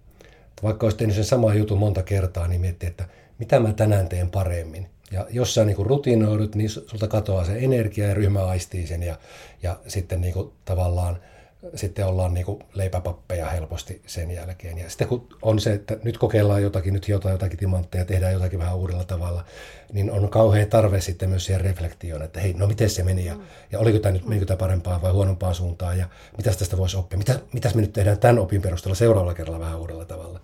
[0.63, 3.05] Vaikka olisi tehnyt sen saman jutun monta kertaa, niin miettii, että
[3.39, 4.87] mitä mä tänään teen paremmin.
[5.11, 9.19] Ja jos sä niin rutinoidut, niin sulta katoaa se energia ja ryhmä aistii sen ja,
[9.63, 11.19] ja sitten niin kuin tavallaan–
[11.75, 14.79] sitten ollaan niin kuin leipäpappeja helposti sen jälkeen.
[14.79, 18.59] Ja sitten kun on se, että nyt kokeillaan jotakin, nyt hiotaan jotakin timantteja, tehdään jotakin
[18.59, 19.45] vähän uudella tavalla,
[19.93, 23.37] niin on kauhean tarve sitten myös siihen reflektioon, että hei, no miten se meni ja,
[23.73, 27.19] ja oliko tämä nyt, menikö tämä parempaan vai huonompaan suuntaan ja mitä tästä voisi oppia,
[27.19, 30.41] mitä, mitäs me nyt tehdään tämän opin perusteella seuraavalla kerralla vähän uudella tavalla.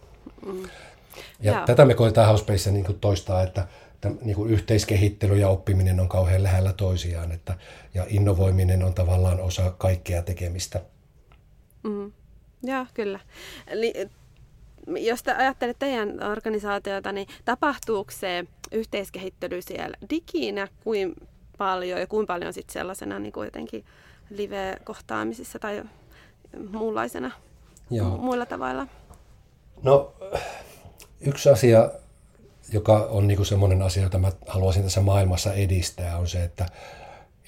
[0.47, 0.63] Mm.
[1.41, 1.67] Ja Jaa.
[1.67, 3.67] tätä me koetaan Housepaceissa niin toistaa, että
[4.23, 7.55] niin kuin yhteiskehittely ja oppiminen on kauhean lähellä toisiaan, että,
[7.95, 10.81] ja innovoiminen on tavallaan osa kaikkea tekemistä.
[11.83, 12.13] Mm.
[12.63, 13.21] Joo, kyllä.
[13.67, 13.95] Eli
[14.87, 21.15] jos te ajattelet teidän organisaatiota, niin tapahtuuko se yhteiskehittely siellä diginä kuin
[21.59, 23.85] paljon ja kuinka paljon sitten sellaisena niin kuin jotenkin
[24.31, 25.85] live-kohtaamisissa tai
[26.71, 27.31] muunlaisena
[27.91, 28.17] Joo.
[28.17, 28.87] muilla tavoilla?
[29.83, 30.13] No
[31.21, 31.91] yksi asia,
[32.73, 36.67] joka on niin kuin semmoinen asia, jota mä haluaisin tässä maailmassa edistää, on se, että,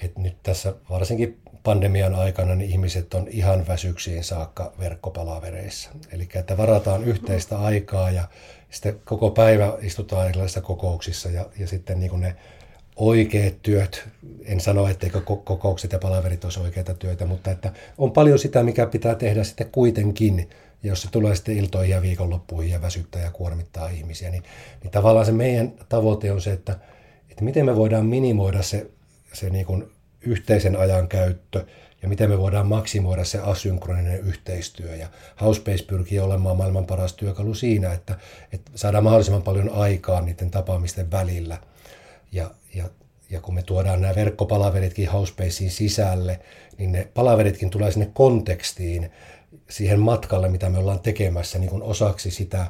[0.01, 5.89] että nyt tässä varsinkin pandemian aikana niin ihmiset on ihan väsyksiin saakka verkkopalavereissa.
[6.11, 8.23] Eli että varataan yhteistä aikaa ja
[8.69, 12.35] sitten koko päivä istutaan erilaisissa kokouksissa ja, ja sitten niin kuin ne
[12.95, 14.07] oikeat työt,
[14.45, 18.85] en sano, etteikö kokoukset ja palaverit olisi oikeita työtä, mutta että on paljon sitä, mikä
[18.85, 20.49] pitää tehdä sitten kuitenkin,
[20.83, 24.43] jos se tulee sitten iltoihin ja viikonloppuihin ja väsyttää ja kuormittaa ihmisiä, niin,
[24.83, 26.79] niin tavallaan se meidän tavoite on se, että,
[27.29, 28.87] että miten me voidaan minimoida se,
[29.33, 29.91] se niin kuin
[30.21, 31.65] yhteisen ajan käyttö
[32.01, 34.95] ja miten me voidaan maksimoida se asynkroninen yhteistyö.
[34.95, 35.07] Ja
[35.41, 38.15] Housebase pyrkii olemaan maailman paras työkalu siinä, että,
[38.53, 41.57] että saadaan mahdollisimman paljon aikaa niiden tapaamisten välillä.
[42.31, 42.89] Ja, ja,
[43.29, 46.39] ja kun me tuodaan nämä verkkopalaveritkin Housebasein sisälle,
[46.77, 49.11] niin ne palaveritkin tulee sinne kontekstiin,
[49.69, 52.65] siihen matkalle, mitä me ollaan tekemässä niin kuin osaksi sitä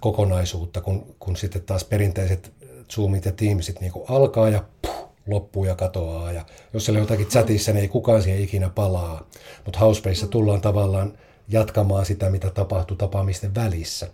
[0.00, 2.52] kokonaisuutta, kun, kun sitten taas perinteiset
[2.92, 6.32] Zoomit ja Teamsit niin kuin alkaa ja puh, loppuu ja katoaa.
[6.32, 9.26] Ja jos siellä on jotakin chatissa, niin ei kukaan siihen ikinä palaa.
[9.64, 11.18] Mutta Housepaceissa tullaan tavallaan
[11.48, 14.10] jatkamaan sitä, mitä tapahtuu tapaamisten välissä.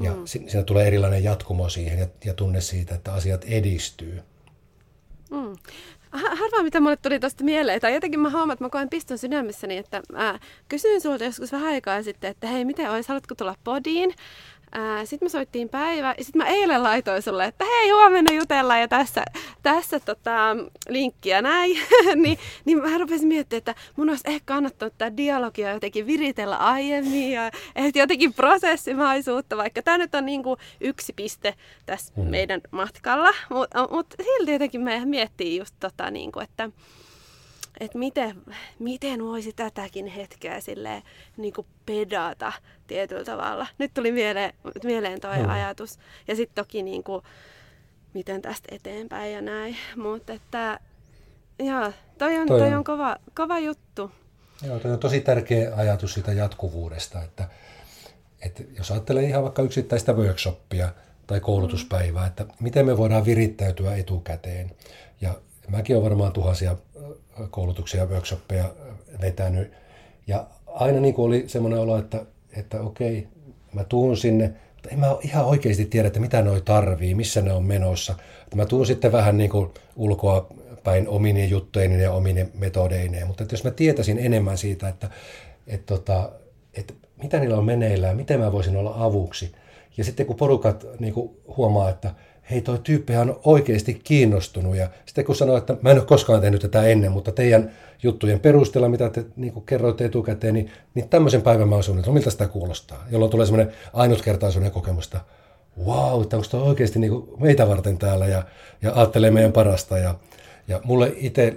[0.00, 0.22] Ja mm.
[0.24, 4.22] siinä tulee erilainen jatkumo siihen ja, ja tunne siitä, että asiat edistyy.
[5.30, 5.56] Mm.
[6.12, 9.76] Harvaa mitä mulle tuli tuosta mieleen, tai jotenkin mä huomaan, että mä koen piston sydämessäni,
[9.76, 14.14] että mä kysyin sulta joskus vähän aikaa sitten, että hei, miten olisi, haluatko tulla podiin?
[15.04, 18.88] Sitten me soittiin päivä ja sitten mä eilen laitoin sulle, että hei huomenna jutellaan ja
[18.88, 19.24] tässä,
[19.62, 20.56] tässä tota,
[20.88, 21.78] linkkiä näin.
[22.22, 27.32] niin, niin mä rupesin miettimään, että mun olisi ehkä kannattanut tätä dialogia jotenkin viritellä aiemmin
[27.32, 31.54] ja että jotenkin prosessimaisuutta, vaikka tämä nyt on niin kuin yksi piste
[31.86, 32.22] tässä mm.
[32.22, 33.34] meidän matkalla.
[33.50, 36.70] Mutta mut silti jotenkin me miettii just tota, niin kuin, että
[37.80, 38.42] että miten,
[38.78, 41.02] miten voisi tätäkin hetkeä sille
[41.36, 42.52] niin kuin pedata
[42.86, 43.66] tietyllä tavalla.
[43.78, 44.52] Nyt tuli mieleen,
[44.84, 45.48] mieleen toi hmm.
[45.48, 45.98] ajatus.
[46.28, 47.22] Ja sitten toki niin kuin,
[48.14, 49.76] miten tästä eteenpäin ja näin.
[49.96, 50.80] Mutta että
[51.58, 54.10] joo, toi on, toi, toi on kova, kova juttu.
[54.66, 57.48] Joo, toi on tosi tärkeä ajatus siitä jatkuvuudesta, että,
[58.42, 60.92] että jos ajattelee ihan vaikka yksittäistä workshoppia
[61.26, 64.70] tai koulutuspäivää, että miten me voidaan virittäytyä etukäteen.
[65.20, 65.34] Ja
[65.68, 66.76] mäkin olen varmaan tuhansia
[67.50, 68.74] koulutuksia ja workshoppeja
[69.20, 69.72] vetänyt.
[70.26, 72.26] Ja aina niin kuin oli semmoinen olo, että,
[72.56, 73.28] että okei,
[73.72, 77.52] mä tuun sinne, mutta en mä ihan oikeasti tiedä, että mitä noi tarvii, missä ne
[77.52, 78.14] on menossa.
[78.42, 80.46] Että mä tuun sitten vähän niin kuin ulkoa
[80.84, 85.10] päin omine juttuineen ja omine metodeineen, mutta että jos mä tietäisin enemmän siitä, että,
[85.66, 86.30] että, tota,
[86.74, 89.52] että mitä niillä on meneillään, miten mä voisin olla avuksi.
[89.96, 92.14] Ja sitten kun porukat niin kuin huomaa, että
[92.50, 94.76] hei toi tyyppi on oikeasti kiinnostunut.
[94.76, 97.70] Ja sitten kun sanoo, että mä en ole koskaan tehnyt tätä ennen, mutta teidän
[98.02, 102.30] juttujen perusteella, mitä te niin kerroitte etukäteen, niin, niin tämmöisen päivän mä oon suunnitellut, miltä
[102.30, 103.04] sitä kuulostaa.
[103.10, 105.20] Jolloin tulee semmoinen ainutkertaisuuden kokemusta,
[105.86, 108.42] wow, että onko toi oikeasti niin kuin meitä varten täällä ja,
[108.82, 109.98] ja ajattelee meidän parasta.
[109.98, 110.14] Ja,
[110.68, 111.56] ja mulle itse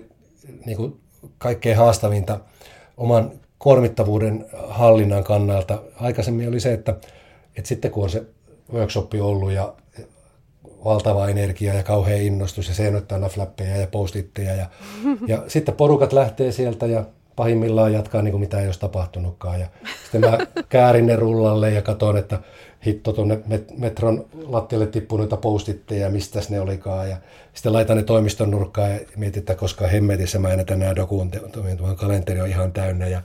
[0.66, 1.00] niin kuin
[1.38, 2.40] kaikkein haastavinta
[2.98, 6.92] oman kuormittavuuden hallinnan kannalta aikaisemmin oli se, että,
[7.56, 8.24] että sitten kun on se
[8.74, 9.74] workshopi ollut ja
[10.86, 14.56] valtava energia ja kauhean innostus ja seinottaa flappeja ja postitteja.
[14.56, 14.66] Ja,
[15.28, 17.04] ja sitten porukat lähtee sieltä ja
[17.36, 19.60] pahimmillaan jatkaa niin kuin mitä ei olisi tapahtunutkaan.
[19.60, 19.68] Ja
[20.04, 20.38] sitten mä
[20.70, 22.40] käärin ne rullalle ja katson, että
[22.86, 23.40] hitto tuonne
[23.78, 27.10] metron lattialle tippuu noita postitteja, mistä ne olikaan.
[27.10, 27.18] Ja
[27.54, 32.42] sitten laitan ne toimiston nurkkaan ja mietin, että koska hemmetissä mä en nämä dokumentoin, kalenteri
[32.42, 33.08] on ihan täynnä.
[33.08, 33.22] Ja,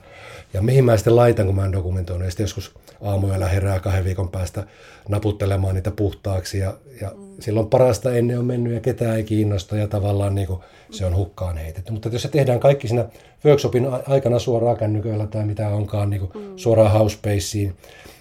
[0.53, 2.25] ja mihin mä sitten laitan, kun mä en dokumentoinut.
[2.25, 4.63] Ja sitten joskus aamuilla herää kahden viikon päästä
[5.07, 6.59] naputtelemaan niitä puhtaaksi.
[6.59, 7.35] Ja, ja mm.
[7.39, 10.59] silloin parasta ennen on mennyt ja ketään ei kiinnosta ja tavallaan niin kuin
[10.91, 11.91] se on hukkaan heitetty.
[11.91, 13.05] Mutta jos se tehdään kaikki siinä
[13.45, 16.57] workshopin aikana suoraan kännyköillä tai mitä onkaan niin kuin mm.
[16.57, 17.75] suoraan housepaceen.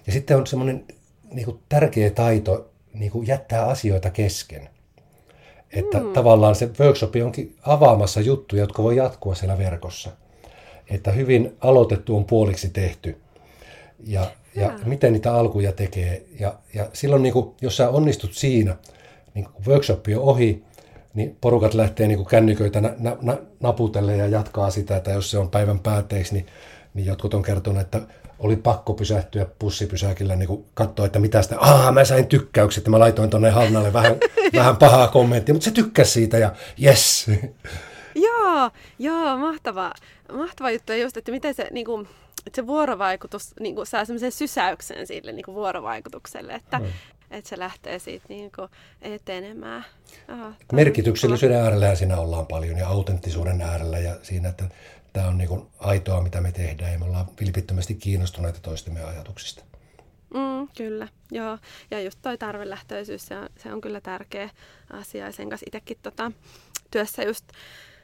[0.07, 0.85] Ja sitten on semmoinen
[1.33, 4.68] niin kuin tärkeä taito niin kuin jättää asioita kesken.
[5.72, 6.12] Että mm.
[6.12, 10.11] tavallaan se workshop onkin avaamassa juttuja, jotka voi jatkua siellä verkossa.
[10.91, 13.16] Että hyvin aloitettu on puoliksi tehty.
[14.05, 16.22] Ja, ja, ja miten niitä alkuja tekee.
[16.41, 18.76] Ja, ja silloin, niin kuin, jos sä onnistut siinä,
[19.34, 20.64] niin kun workshop on ohi,
[21.14, 25.01] niin porukat lähtee niin kuin kännyköitä na, na, naputelle ja jatkaa sitä.
[25.01, 26.47] Tai jos se on päivän päätteeksi, niin,
[26.95, 28.01] niin jotkut on kertonut, että
[28.39, 32.99] oli pakko pysähtyä pussipysäkillä niin katsoa, että mitä sitä, aah mä sain tykkäykset, että mä
[32.99, 34.16] laitoin tuonne Hannalle vähän,
[34.55, 37.30] vähän pahaa kommenttia, mutta se tykkäsi siitä ja yes.
[38.23, 39.93] Joo, joo, mahtava,
[40.33, 40.93] mahtava juttu.
[40.93, 42.09] Ja just, että miten se, niin kuin,
[42.47, 46.87] että se vuorovaikutus niin kuin, saa semmoisen sysäyksen sille niin kuin vuorovaikutukselle, että, mm.
[47.31, 48.69] että se lähtee siitä niin kuin,
[49.03, 49.85] etenemään.
[50.29, 54.64] Oh, Merkityksellisyyden äärellä siinä ollaan paljon ja autenttisuuden äärellä ja siinä, että
[55.12, 59.64] tämä on niin kuin aitoa, mitä me tehdään ja me ollaan vilpittömästi kiinnostuneita toistemme ajatuksista.
[60.35, 61.59] Mm, kyllä, joo.
[61.91, 64.51] Ja just toi tarvelähtöisyys, se on, se on kyllä tärkeä
[64.91, 65.27] asia.
[65.27, 66.33] Ja sen kanssa itsekin tota,
[66.91, 67.45] työssä just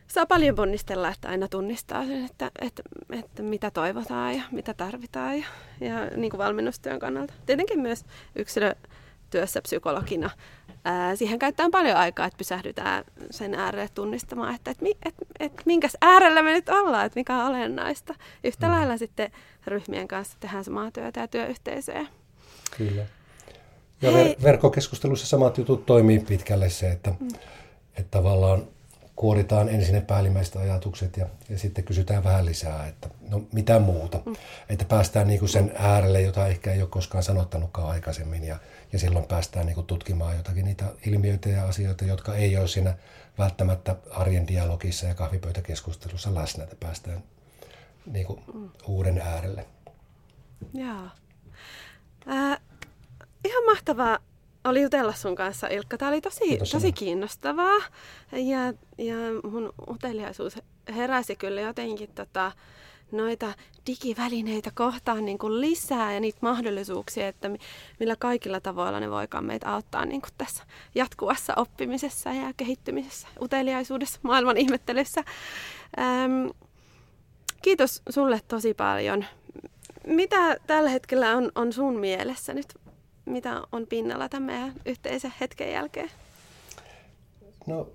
[0.09, 2.83] saa paljon ponnistella, että aina tunnistaa sen, että, että,
[3.13, 5.47] että mitä toivotaan ja mitä tarvitaan ja,
[5.81, 7.35] ja niin kuin valmennustyön kannalta.
[7.47, 8.05] Tietenkin myös
[8.37, 10.31] yksilötyössä psykologina
[10.85, 15.97] ää, siihen käytetään paljon aikaa, että pysähdytään sen äärelle tunnistamaan, että et, et, et, minkäs
[16.01, 18.15] äärellä me nyt ollaan, että mikä on olennaista.
[18.45, 18.73] Yhtä mm.
[18.73, 19.31] lailla sitten
[19.67, 22.07] ryhmien kanssa tehdään samaa työtä ja työyhteisöjä.
[22.77, 23.07] Kyllä.
[24.03, 27.29] Ja ver- verkkokeskustelussa samat jutut toimii pitkälle se, että, mm.
[27.97, 28.63] että tavallaan
[29.25, 34.21] kuoritaan ensin ne päällimmäiset ajatukset ja, ja sitten kysytään vähän lisää, että no mitä muuta.
[34.27, 34.37] Mm.
[34.69, 38.57] Että päästään niinku sen äärelle, jota ehkä ei ole koskaan sanottanutkaan aikaisemmin ja,
[38.93, 42.95] ja silloin päästään niinku tutkimaan jotakin niitä ilmiöitä ja asioita, jotka ei ole siinä
[43.39, 47.23] välttämättä arjen dialogissa ja kahvipöytäkeskustelussa läsnä, että päästään
[48.07, 48.71] niinku mm.
[48.87, 49.67] uuden äärelle.
[50.75, 51.09] Joo.
[52.29, 52.61] Äh,
[53.45, 54.19] ihan mahtavaa
[54.65, 55.99] oli jutella sun kanssa, Ilkka.
[55.99, 57.79] Tämä oli tosi, tosi kiinnostavaa.
[58.33, 58.67] Ja,
[58.99, 59.17] ja
[59.51, 60.59] mun uteliaisuus
[60.97, 62.53] heräsi kyllä jotenkin tota,
[63.13, 63.53] noita
[63.87, 67.51] digivälineitä kohtaan niin kuin lisää ja niitä mahdollisuuksia, että
[68.01, 74.19] millä kaikilla tavoilla ne voikaan meitä auttaa niin kuin tässä jatkuvassa oppimisessa ja kehittymisessä, uteliaisuudessa,
[74.23, 75.25] maailman ihmettelyssä.
[75.99, 76.47] Ähm,
[77.63, 79.25] kiitos sulle tosi paljon.
[80.07, 82.84] Mitä tällä hetkellä on, on sun mielessä nyt?
[83.27, 86.11] Mitä on pinnalla tämän meidän yhteisen hetken jälkeen?
[87.67, 87.89] No,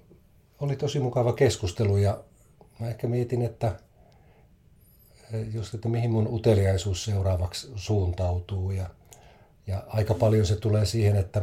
[0.59, 2.23] oli tosi mukava keskustelu ja
[2.79, 3.75] mä ehkä mietin, että
[5.53, 8.89] just, että mihin mun uteliaisuus seuraavaksi suuntautuu ja,
[9.67, 11.41] ja aika paljon se tulee siihen, että,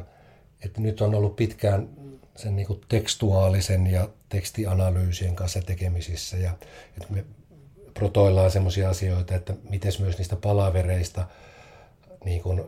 [0.65, 1.89] että nyt on ollut pitkään
[2.37, 6.51] sen niin kuin tekstuaalisen ja tekstianalyysien kanssa tekemisissä ja
[6.97, 7.25] että me
[7.95, 11.27] protoillaan sellaisia asioita, että miten myös niistä palavereista
[12.25, 12.63] niin kuin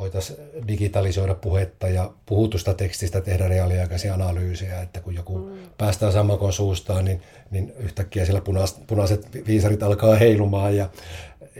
[0.00, 0.38] voitaisiin
[0.68, 5.56] digitalisoida puhetta ja puhutusta tekstistä tehdä reaaliaikaisia analyysejä, että kun joku mm.
[5.78, 10.88] päästää sammakon suustaan, niin, niin yhtäkkiä siellä punaiset, punaiset viisarit alkaa heilumaan ja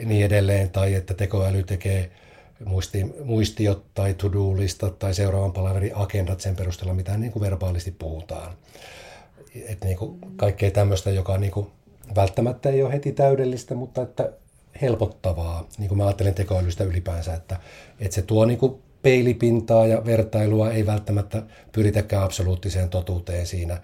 [0.04, 2.10] niin edelleen, tai että tekoäly tekee
[2.64, 8.52] muisti, muistiot tai to-do-listat tai seuraavan palaverin agendat sen perusteella, mitä niin kuin verbaalisti puhutaan.
[9.68, 11.66] Et niin kuin kaikkea tämmöistä, joka niin kuin
[12.14, 14.32] välttämättä ei ole heti täydellistä, mutta että
[14.82, 17.56] helpottavaa, niin kuin mä ajattelen tekoälystä ylipäänsä, että,
[18.00, 23.80] että se tuo niin kuin peilipintaa ja vertailua, ei välttämättä pyritäkään absoluuttiseen totuuteen siinä,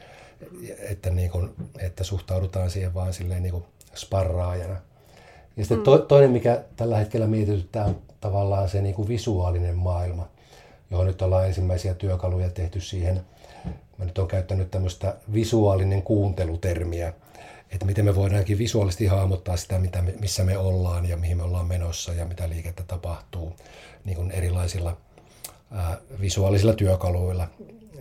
[0.78, 3.64] että, niin kuin, että suhtaudutaan siihen vaan silleen niin kuin
[3.94, 4.76] sparraajana.
[5.56, 10.28] Ja sitten to, toinen, mikä tällä hetkellä mietityttää, on tavallaan se niin kuin visuaalinen maailma,
[10.90, 13.20] johon nyt ollaan ensimmäisiä työkaluja tehty siihen.
[13.98, 17.12] Mä nyt olen käyttänyt tämmöistä visuaalinen kuuntelutermiä,
[17.70, 21.42] että miten me voidaankin visuaalisesti hahmottaa sitä, mitä me, missä me ollaan ja mihin me
[21.42, 23.56] ollaan menossa ja mitä liikettä tapahtuu
[24.04, 24.96] niin kuin erilaisilla
[25.72, 27.48] ää, visuaalisilla työkaluilla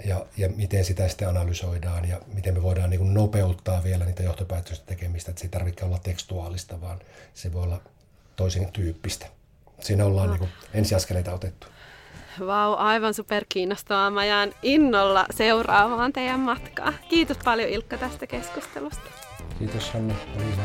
[0.05, 4.23] ja, ja miten sitä sitten analysoidaan ja miten me voidaan niin kuin nopeuttaa vielä niitä
[4.23, 6.99] johtopäätösten tekemistä, että se ei tarvitse olla tekstuaalista, vaan
[7.33, 7.81] se voi olla
[8.35, 9.25] toisen tyyppistä.
[9.79, 10.33] Siinä ollaan no.
[10.33, 11.67] niin kuin ensiaskeleita otettu.
[12.39, 14.09] Vau, aivan super kiinnostavaa.
[14.09, 16.93] Mä jään innolla seuraamaan teidän matkaa.
[17.09, 19.28] Kiitos paljon Ilkka tästä keskustelusta.
[19.57, 20.63] Kiitos Hanna, oli hyvä.